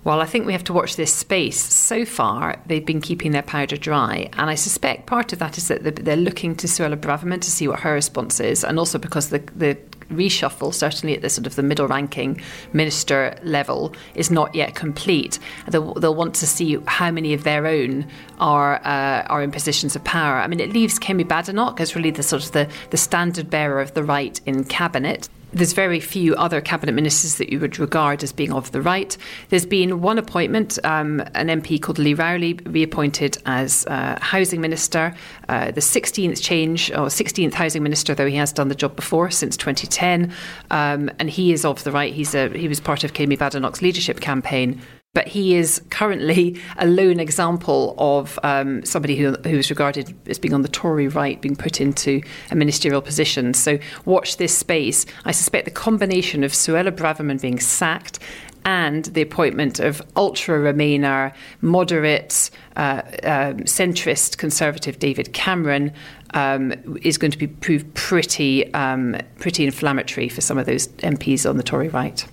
Well, 0.06 0.22
I 0.22 0.26
think 0.26 0.46
we 0.46 0.54
have 0.54 0.64
to 0.66 0.74
watch 0.74 0.96
this 0.96 1.14
space. 1.14 1.60
So 1.60 2.06
far, 2.06 2.62
they've 2.66 2.86
been 2.86 3.02
keeping 3.02 3.32
their 3.32 3.44
powder 3.44 3.76
dry, 3.76 4.30
and 4.34 4.50
I 4.50 4.56
suspect 4.56 5.08
part 5.08 5.34
of 5.34 5.40
that 5.40 5.58
is 5.58 5.68
that 5.68 5.84
they're 5.84 6.16
looking 6.16 6.56
to 6.56 6.68
Suella 6.68 6.96
Braverman 6.96 7.42
to 7.42 7.52
see 7.52 7.68
what 7.68 7.82
her 7.82 7.94
response 7.94 8.40
is, 8.40 8.64
and 8.64 8.80
also 8.80 8.98
because 8.98 9.30
the, 9.30 9.40
the 9.58 9.78
reshuffle, 10.10 10.74
certainly 10.74 11.16
at 11.16 11.22
the 11.22 11.30
sort 11.30 11.46
of 11.46 11.56
the 11.56 11.64
middle 11.64 11.86
ranking 11.86 12.42
minister 12.72 13.38
level, 13.44 13.94
is 14.16 14.32
not 14.32 14.56
yet 14.56 14.74
complete. 14.74 15.38
They'll, 15.68 15.94
they'll 15.96 16.16
want 16.16 16.34
to 16.36 16.48
see 16.48 16.78
how 16.88 17.12
many 17.12 17.34
of 17.34 17.44
their 17.44 17.68
own 17.68 18.08
are 18.40 18.76
uh, 18.86 19.24
are 19.28 19.44
in 19.44 19.52
positions 19.52 19.98
of 19.98 20.04
power. 20.06 20.38
I 20.38 20.48
mean, 20.48 20.62
it 20.62 20.72
leaves 20.72 20.98
Kemi 20.98 21.28
Badenoch 21.28 21.82
as 21.82 21.96
really 21.96 22.12
the 22.12 22.24
sort 22.24 22.46
of 22.46 22.54
the, 22.54 22.70
the 22.92 22.98
standard 22.98 23.50
bearer 23.50 23.82
of 23.82 23.94
the 23.96 24.04
right 24.04 24.40
in 24.46 24.64
cabinet 24.64 25.28
there's 25.54 25.74
very 25.74 26.00
few 26.00 26.36
other 26.36 26.62
cabinet 26.62 26.94
ministers 26.94 27.36
that 27.36 27.50
you 27.52 27.60
would 27.60 27.80
regard 27.80 28.24
as 28.24 28.32
being 28.32 28.52
of 28.52 28.72
the 28.72 28.82
right. 28.82 29.18
There's 29.50 29.66
been 29.66 30.02
one 30.02 30.18
appointment, 30.18 30.78
um, 30.84 31.22
an 31.34 31.48
MP 31.48 31.82
called 31.82 32.00
Lee 32.00 32.14
Rowley, 32.14 32.60
reappointed 32.66 33.38
as 33.46 33.86
uh, 33.88 34.18
housing 34.22 34.62
minister, 34.62 35.16
uh, 35.48 35.72
the 35.72 35.82
16th 35.82 36.42
change 36.42 36.92
or 36.92 37.08
16th 37.08 37.54
housing 37.54 37.84
minister, 37.84 38.14
though 38.14 38.28
he 38.28 38.36
has 38.36 38.54
done 38.54 38.68
the 38.68 38.76
job 38.76 38.96
before 38.96 39.32
since 39.32 39.58
2010, 39.58 40.34
um, 40.72 41.10
and 41.20 41.30
he 41.30 41.52
is 41.52 41.66
of 41.66 41.84
the 41.84 41.92
right. 41.92 42.14
He's 42.14 42.36
a, 42.36 42.50
he 42.50 42.68
was 42.68 42.80
part 42.80 43.04
of 43.04 43.14
Kemi 43.14 43.38
Badenoch's 43.38 43.82
leadership 43.82 44.20
campaign 44.20 44.82
but 45.14 45.28
he 45.28 45.56
is 45.56 45.82
currently 45.90 46.62
a 46.78 46.86
lone 46.86 47.20
example 47.20 47.96
of 47.98 48.38
um, 48.44 48.86
somebody 48.86 49.16
who, 49.16 49.34
who 49.44 49.58
is 49.58 49.72
regarded 49.72 50.16
as 50.30 50.38
being 50.38 50.54
on 50.54 50.62
the 50.62 50.68
Tory 50.68 51.08
right, 51.08 51.42
being 51.42 51.56
put 51.56 51.82
into 51.82 52.22
a 52.52 52.56
ministerial 52.56 53.02
position. 53.02 53.56
So 53.56 53.80
watch 54.06 54.38
this 54.38 54.56
space. 54.56 55.08
I 55.26 55.32
suspect 55.32 55.66
the 55.66 55.72
combination 55.72 56.44
of 56.44 56.52
Suella 56.52 56.92
Braverman 56.92 57.42
being 57.42 57.60
sacked 57.60 58.20
and 58.66 59.06
the 59.06 59.22
appointment 59.22 59.80
of 59.80 60.02
ultra 60.16 60.60
Remainer, 60.60 61.34
moderate, 61.62 62.52
uh, 62.76 63.02
um, 63.24 63.58
centrist 63.62 64.38
conservative 64.38 65.00
David 65.00 65.34
Cameron 65.34 65.92
um, 66.36 66.74
is 67.02 67.18
going 67.18 67.32
to 67.32 67.38
be 67.38 67.48
proved 67.48 67.92
pretty, 67.96 68.72
um, 68.74 69.18
pretty 69.40 69.66
inflammatory 69.66 70.30
for 70.30 70.42
some 70.42 70.60
of 70.60 70.68
those 70.68 70.88
MPs 71.00 71.50
on 71.50 71.58
the 71.58 71.64
Tory 71.64 71.90
right. 71.90 72.26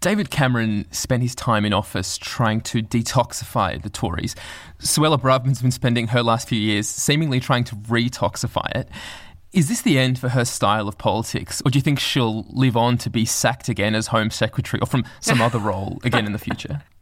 David 0.00 0.30
Cameron 0.30 0.86
spent 0.92 1.22
his 1.22 1.34
time 1.34 1.64
in 1.64 1.72
office 1.72 2.18
trying 2.18 2.60
to 2.62 2.82
detoxify 2.82 3.82
the 3.82 3.90
Tories. 3.90 4.36
Suella 4.78 5.20
Braverman's 5.20 5.60
been 5.60 5.72
spending 5.72 6.08
her 6.08 6.22
last 6.22 6.48
few 6.48 6.60
years 6.60 6.88
seemingly 6.88 7.40
trying 7.40 7.64
to 7.64 7.74
retoxify 7.74 8.70
it. 8.76 8.88
Is 9.52 9.68
this 9.68 9.82
the 9.82 9.98
end 9.98 10.18
for 10.18 10.28
her 10.28 10.44
style 10.44 10.86
of 10.86 10.98
politics, 10.98 11.60
or 11.64 11.70
do 11.70 11.78
you 11.78 11.82
think 11.82 11.98
she'll 11.98 12.44
live 12.50 12.76
on 12.76 12.96
to 12.98 13.10
be 13.10 13.24
sacked 13.24 13.68
again 13.68 13.94
as 13.96 14.08
Home 14.08 14.30
Secretary 14.30 14.80
or 14.80 14.86
from 14.86 15.04
some 15.20 15.40
other 15.40 15.58
role 15.58 15.98
again 16.04 16.26
in 16.26 16.32
the 16.32 16.38
future? 16.38 16.82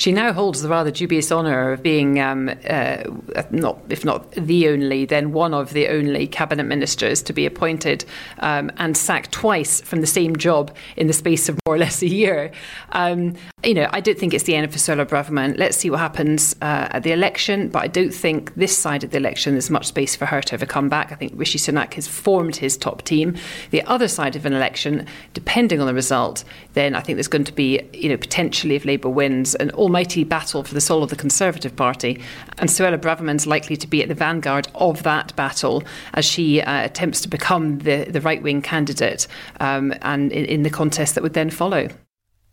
She 0.00 0.12
now 0.12 0.32
holds 0.32 0.62
the 0.62 0.68
rather 0.70 0.90
dubious 0.90 1.30
honour 1.30 1.72
of 1.72 1.82
being, 1.82 2.20
um, 2.20 2.48
uh, 2.66 3.02
not 3.50 3.80
if 3.90 4.02
not 4.02 4.30
the 4.32 4.68
only, 4.68 5.04
then 5.04 5.32
one 5.32 5.52
of 5.52 5.74
the 5.74 5.88
only 5.88 6.26
cabinet 6.26 6.64
ministers 6.64 7.20
to 7.24 7.34
be 7.34 7.44
appointed 7.44 8.06
um, 8.38 8.72
and 8.78 8.96
sacked 8.96 9.30
twice 9.30 9.82
from 9.82 10.00
the 10.00 10.06
same 10.06 10.36
job 10.36 10.74
in 10.96 11.06
the 11.06 11.12
space 11.12 11.50
of 11.50 11.58
more 11.66 11.74
or 11.74 11.78
less 11.78 12.00
a 12.00 12.08
year. 12.08 12.50
Um, 12.92 13.34
you 13.62 13.74
know, 13.74 13.90
I 13.92 14.00
don't 14.00 14.18
think 14.18 14.32
it's 14.32 14.44
the 14.44 14.54
end 14.54 14.72
for 14.72 14.78
Suella 14.78 15.04
Braverman. 15.04 15.58
Let's 15.58 15.76
see 15.76 15.90
what 15.90 16.00
happens 16.00 16.56
uh, 16.62 16.88
at 16.92 17.02
the 17.02 17.12
election, 17.12 17.68
but 17.68 17.82
I 17.82 17.86
don't 17.86 18.14
think 18.14 18.54
this 18.54 18.74
side 18.74 19.04
of 19.04 19.10
the 19.10 19.18
election 19.18 19.52
there's 19.52 19.68
much 19.68 19.84
space 19.84 20.16
for 20.16 20.24
her 20.24 20.40
to 20.40 20.54
ever 20.54 20.64
come 20.64 20.88
back. 20.88 21.12
I 21.12 21.14
think 21.14 21.34
Rishi 21.36 21.58
Sunak 21.58 21.92
has 21.92 22.08
formed 22.08 22.56
his 22.56 22.78
top 22.78 23.02
team. 23.02 23.36
The 23.70 23.82
other 23.82 24.08
side 24.08 24.34
of 24.34 24.46
an 24.46 24.54
election, 24.54 25.04
depending 25.34 25.78
on 25.78 25.86
the 25.86 25.92
result, 25.92 26.42
then 26.72 26.94
I 26.94 27.02
think 27.02 27.16
there's 27.16 27.28
going 27.28 27.44
to 27.44 27.52
be, 27.52 27.82
you 27.92 28.08
know, 28.08 28.16
potentially 28.16 28.76
if 28.76 28.86
Labour 28.86 29.10
wins, 29.10 29.54
an 29.56 29.70
almighty 29.90 30.22
battle 30.22 30.62
for 30.62 30.72
the 30.72 30.80
soul 30.80 31.02
of 31.02 31.10
the 31.10 31.16
Conservative 31.16 31.74
Party. 31.74 32.22
And 32.58 32.70
Suella 32.70 32.96
Braverman's 32.96 33.44
likely 33.44 33.76
to 33.76 33.88
be 33.88 34.02
at 34.02 34.08
the 34.08 34.14
vanguard 34.14 34.68
of 34.76 35.02
that 35.02 35.34
battle 35.34 35.82
as 36.14 36.24
she 36.24 36.62
uh, 36.62 36.84
attempts 36.84 37.20
to 37.22 37.28
become 37.28 37.80
the, 37.80 38.04
the 38.04 38.20
right 38.20 38.40
wing 38.40 38.62
candidate 38.62 39.26
um, 39.58 39.92
and 40.02 40.30
in, 40.30 40.44
in 40.44 40.62
the 40.62 40.70
contest 40.70 41.16
that 41.16 41.24
would 41.24 41.34
then 41.34 41.50
follow. 41.50 41.88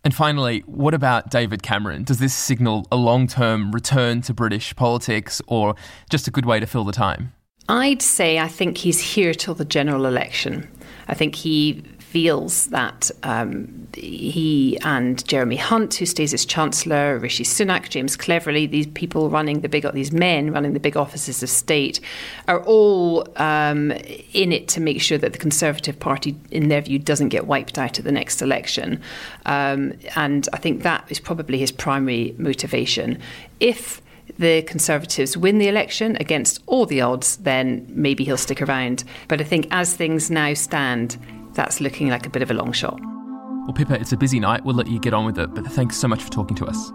And 0.04 0.16
finally, 0.16 0.64
what 0.66 0.96
about 0.96 1.30
David 1.30 1.62
Cameron? 1.62 2.06
Does 2.06 2.18
this 2.18 2.34
signal 2.34 2.88
a 2.92 2.96
long 2.96 3.28
term 3.28 3.72
return 3.72 4.22
to 4.22 4.34
British 4.34 4.76
politics 4.76 5.40
or 5.46 5.76
just 6.10 6.28
a 6.28 6.32
good 6.32 6.46
way 6.48 6.60
to 6.60 6.66
fill 6.66 6.86
the 6.86 6.92
time? 6.92 7.34
I'd 7.70 8.02
say 8.02 8.40
I 8.40 8.48
think 8.48 8.80
he's 8.80 9.00
here 9.00 9.36
till 9.36 9.54
the 9.54 9.66
general 9.66 10.08
election. 10.08 10.68
I 11.08 11.14
think 11.14 11.36
he 11.36 11.84
feels 12.18 12.66
that 12.70 13.12
um, 13.22 13.88
he 13.94 14.76
and 14.82 15.24
Jeremy 15.28 15.56
Hunt, 15.56 15.94
who 15.94 16.06
stays 16.08 16.34
as 16.34 16.48
Chancellor, 16.48 17.20
Rishi 17.20 17.44
Sunak, 17.44 17.90
James 17.90 18.16
Cleverly, 18.16 18.66
these 18.66 18.88
people 18.88 19.30
running 19.30 19.62
the 19.62 19.70
big, 19.70 19.86
these 19.94 20.12
men 20.12 20.52
running 20.52 20.74
the 20.74 20.80
big 20.80 20.98
offices 20.98 21.44
of 21.44 21.50
state, 21.50 22.00
are 22.48 22.64
all 22.64 23.28
um, 23.36 23.92
in 24.34 24.52
it 24.52 24.68
to 24.70 24.82
make 24.82 25.00
sure 25.00 25.20
that 25.20 25.34
the 25.34 25.38
Conservative 25.38 26.00
Party, 26.00 26.36
in 26.50 26.70
their 26.70 26.82
view, 26.82 26.98
doesn't 26.98 27.30
get 27.30 27.46
wiped 27.46 27.78
out 27.78 28.00
at 28.00 28.04
the 28.04 28.12
next 28.12 28.42
election. 28.42 29.00
Um, 29.46 29.94
and 30.16 30.50
I 30.54 30.58
think 30.58 30.82
that 30.82 31.06
is 31.10 31.20
probably 31.20 31.60
his 31.60 31.72
primary 31.72 32.34
motivation. 32.40 33.20
If 33.60 34.02
the 34.40 34.64
Conservatives 34.64 35.38
win 35.38 35.60
the 35.60 35.68
election 35.68 36.18
against 36.20 36.64
all 36.66 36.88
the 36.88 37.00
odds, 37.00 37.38
then 37.38 37.86
maybe 37.90 38.24
he'll 38.24 38.38
stick 38.38 38.62
around. 38.64 39.04
But 39.28 39.40
I 39.40 39.44
think 39.44 39.68
as 39.70 39.96
things 39.96 40.32
now 40.32 40.56
stand, 40.56 41.18
that's 41.58 41.82
looking 41.82 42.08
like 42.08 42.26
a 42.26 42.30
bit 42.30 42.42
of 42.42 42.50
a 42.50 42.54
long 42.54 42.72
shot. 42.72 42.98
Well, 43.02 43.74
Pippa, 43.74 44.00
it's 44.00 44.14
a 44.14 44.18
busy 44.18 44.40
night. 44.40 44.64
We'll 44.64 44.76
let 44.76 44.88
you 44.88 45.00
get 45.00 45.14
on 45.14 45.26
with 45.26 45.38
it, 45.38 45.54
but 45.54 45.66
thanks 45.66 45.98
so 45.98 46.08
much 46.08 46.24
for 46.24 46.30
talking 46.30 46.56
to 46.56 46.66
us. 46.66 46.92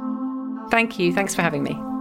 Thank 0.71 0.99
you. 0.99 1.13
Thanks 1.13 1.35
for 1.35 1.43
having 1.43 1.63
me. 1.63 1.92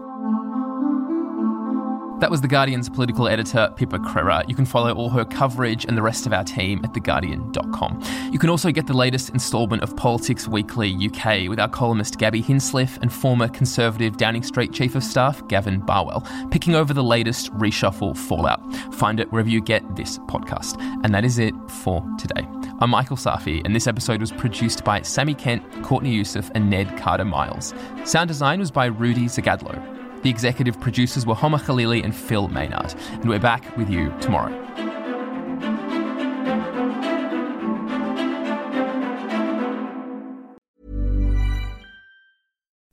That 2.21 2.29
was 2.29 2.39
The 2.39 2.47
Guardian's 2.47 2.87
political 2.87 3.27
editor, 3.27 3.73
Pippa 3.75 3.97
Crerar. 3.97 4.47
You 4.47 4.53
can 4.53 4.67
follow 4.67 4.93
all 4.93 5.09
her 5.09 5.25
coverage 5.25 5.85
and 5.85 5.97
the 5.97 6.03
rest 6.03 6.27
of 6.27 6.33
our 6.33 6.43
team 6.43 6.79
at 6.83 6.93
theguardian.com. 6.93 7.99
You 8.31 8.37
can 8.37 8.51
also 8.51 8.69
get 8.69 8.85
the 8.85 8.93
latest 8.93 9.31
instalment 9.31 9.81
of 9.81 9.97
Politics 9.97 10.47
Weekly 10.47 10.93
UK 10.93 11.49
with 11.49 11.59
our 11.59 11.67
columnist 11.67 12.19
Gabby 12.19 12.43
Hinsliff 12.43 12.99
and 13.01 13.11
former 13.11 13.47
Conservative 13.47 14.17
Downing 14.17 14.43
Street 14.43 14.71
Chief 14.71 14.93
of 14.93 15.03
Staff 15.03 15.47
Gavin 15.47 15.79
Barwell, 15.79 16.23
picking 16.51 16.75
over 16.75 16.93
the 16.93 17.03
latest 17.03 17.51
reshuffle 17.55 18.15
fallout. 18.15 18.61
Find 18.93 19.19
it 19.19 19.31
wherever 19.31 19.49
you 19.49 19.59
get 19.59 19.95
this 19.95 20.19
podcast. 20.19 20.79
And 21.03 21.15
that 21.15 21.25
is 21.25 21.39
it 21.39 21.55
for 21.67 22.05
today. 22.19 22.47
I'm 22.81 22.91
Michael 22.91 23.17
Safi, 23.17 23.65
and 23.65 23.75
this 23.75 23.87
episode 23.87 24.21
was 24.21 24.31
produced 24.31 24.83
by 24.83 25.01
Sami 25.01 25.33
Kent, 25.33 25.63
Courtney 25.81 26.11
Yusuf, 26.11 26.51
and 26.53 26.69
Ned 26.69 26.99
Carter 26.99 27.25
Miles. 27.25 27.73
Sound 28.03 28.27
design 28.27 28.59
was 28.59 28.69
by 28.69 28.85
Rudy 28.85 29.25
Zagadlo. 29.25 30.00
The 30.23 30.29
executive 30.29 30.79
producers 30.79 31.25
were 31.25 31.35
Homa 31.35 31.57
Khaleeli 31.57 32.03
and 32.03 32.15
Phil 32.15 32.47
Maynard, 32.47 32.93
and 33.11 33.27
we're 33.27 33.39
back 33.39 33.75
with 33.75 33.89
you 33.89 34.13
tomorrow. 34.21 34.55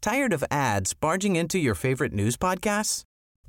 Tired 0.01 0.33
of 0.33 0.43
ads 0.51 0.95
barging 0.95 1.37
into 1.37 1.59
your 1.59 1.75
favorite 1.75 2.14
news 2.14 2.37
podcasts? 2.37 3.03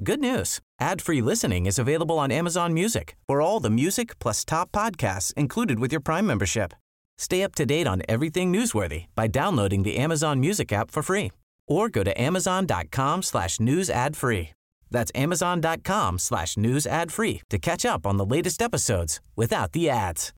Good 0.04 0.20
news. 0.20 0.60
Ad-free 0.82 1.22
listening 1.22 1.65
is 1.65 1.80
available 1.80 2.20
on 2.20 2.32
Amazon 2.32 2.74
Music 2.74 3.15
for 3.28 3.42
all 3.42 3.62
the 3.62 3.70
music 3.70 4.20
plus 4.20 4.44
top 4.44 4.72
podcasts 4.72 5.34
included 5.36 5.80
with 5.80 5.94
your 5.94 6.02
Prime 6.02 6.26
membership. 6.26 6.74
Stay 7.18 7.44
up 7.44 7.56
to 7.56 7.65
date 7.65 7.88
on 7.88 8.02
everything 8.10 8.52
newsworthy 8.52 9.06
by 9.15 9.28
downloading 9.28 9.84
the 9.84 9.98
Amazon 9.98 10.39
Music 10.39 10.74
app 10.74 10.92
for 10.92 11.04
free 11.04 11.32
or 11.69 11.88
go 11.88 12.03
to 12.03 12.21
amazon.com 12.21 13.23
slash 13.23 13.60
news 13.60 13.89
ad 13.89 14.17
free. 14.17 14.49
That's 14.91 15.12
amazon.com 15.15 16.19
slash 16.19 16.58
news 16.58 16.86
ad 16.86 17.12
free 17.12 17.41
to 17.49 17.58
catch 17.58 17.86
up 17.86 18.05
on 18.05 18.17
the 18.17 18.25
latest 18.25 18.62
episodes 18.62 19.21
without 19.36 19.71
the 19.71 19.89
ads. 19.89 20.34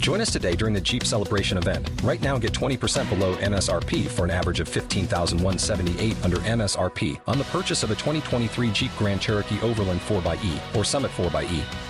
Join 0.00 0.22
us 0.22 0.32
today 0.32 0.56
during 0.56 0.72
the 0.72 0.80
Jeep 0.80 1.04
Celebration 1.04 1.58
event. 1.58 1.90
Right 2.02 2.20
now, 2.22 2.38
get 2.38 2.52
20% 2.52 3.08
below 3.10 3.36
MSRP 3.36 4.08
for 4.08 4.24
an 4.24 4.30
average 4.30 4.58
of 4.60 4.68
15178 4.68 6.24
under 6.24 6.38
MSRP 6.38 7.20
on 7.26 7.36
the 7.36 7.44
purchase 7.44 7.82
of 7.82 7.90
a 7.90 7.94
2023 7.94 8.70
Jeep 8.70 8.90
Grand 8.96 9.20
Cherokee 9.20 9.60
Overland 9.60 10.00
4xE 10.00 10.76
or 10.76 10.84
Summit 10.84 11.10
4xE. 11.12 11.89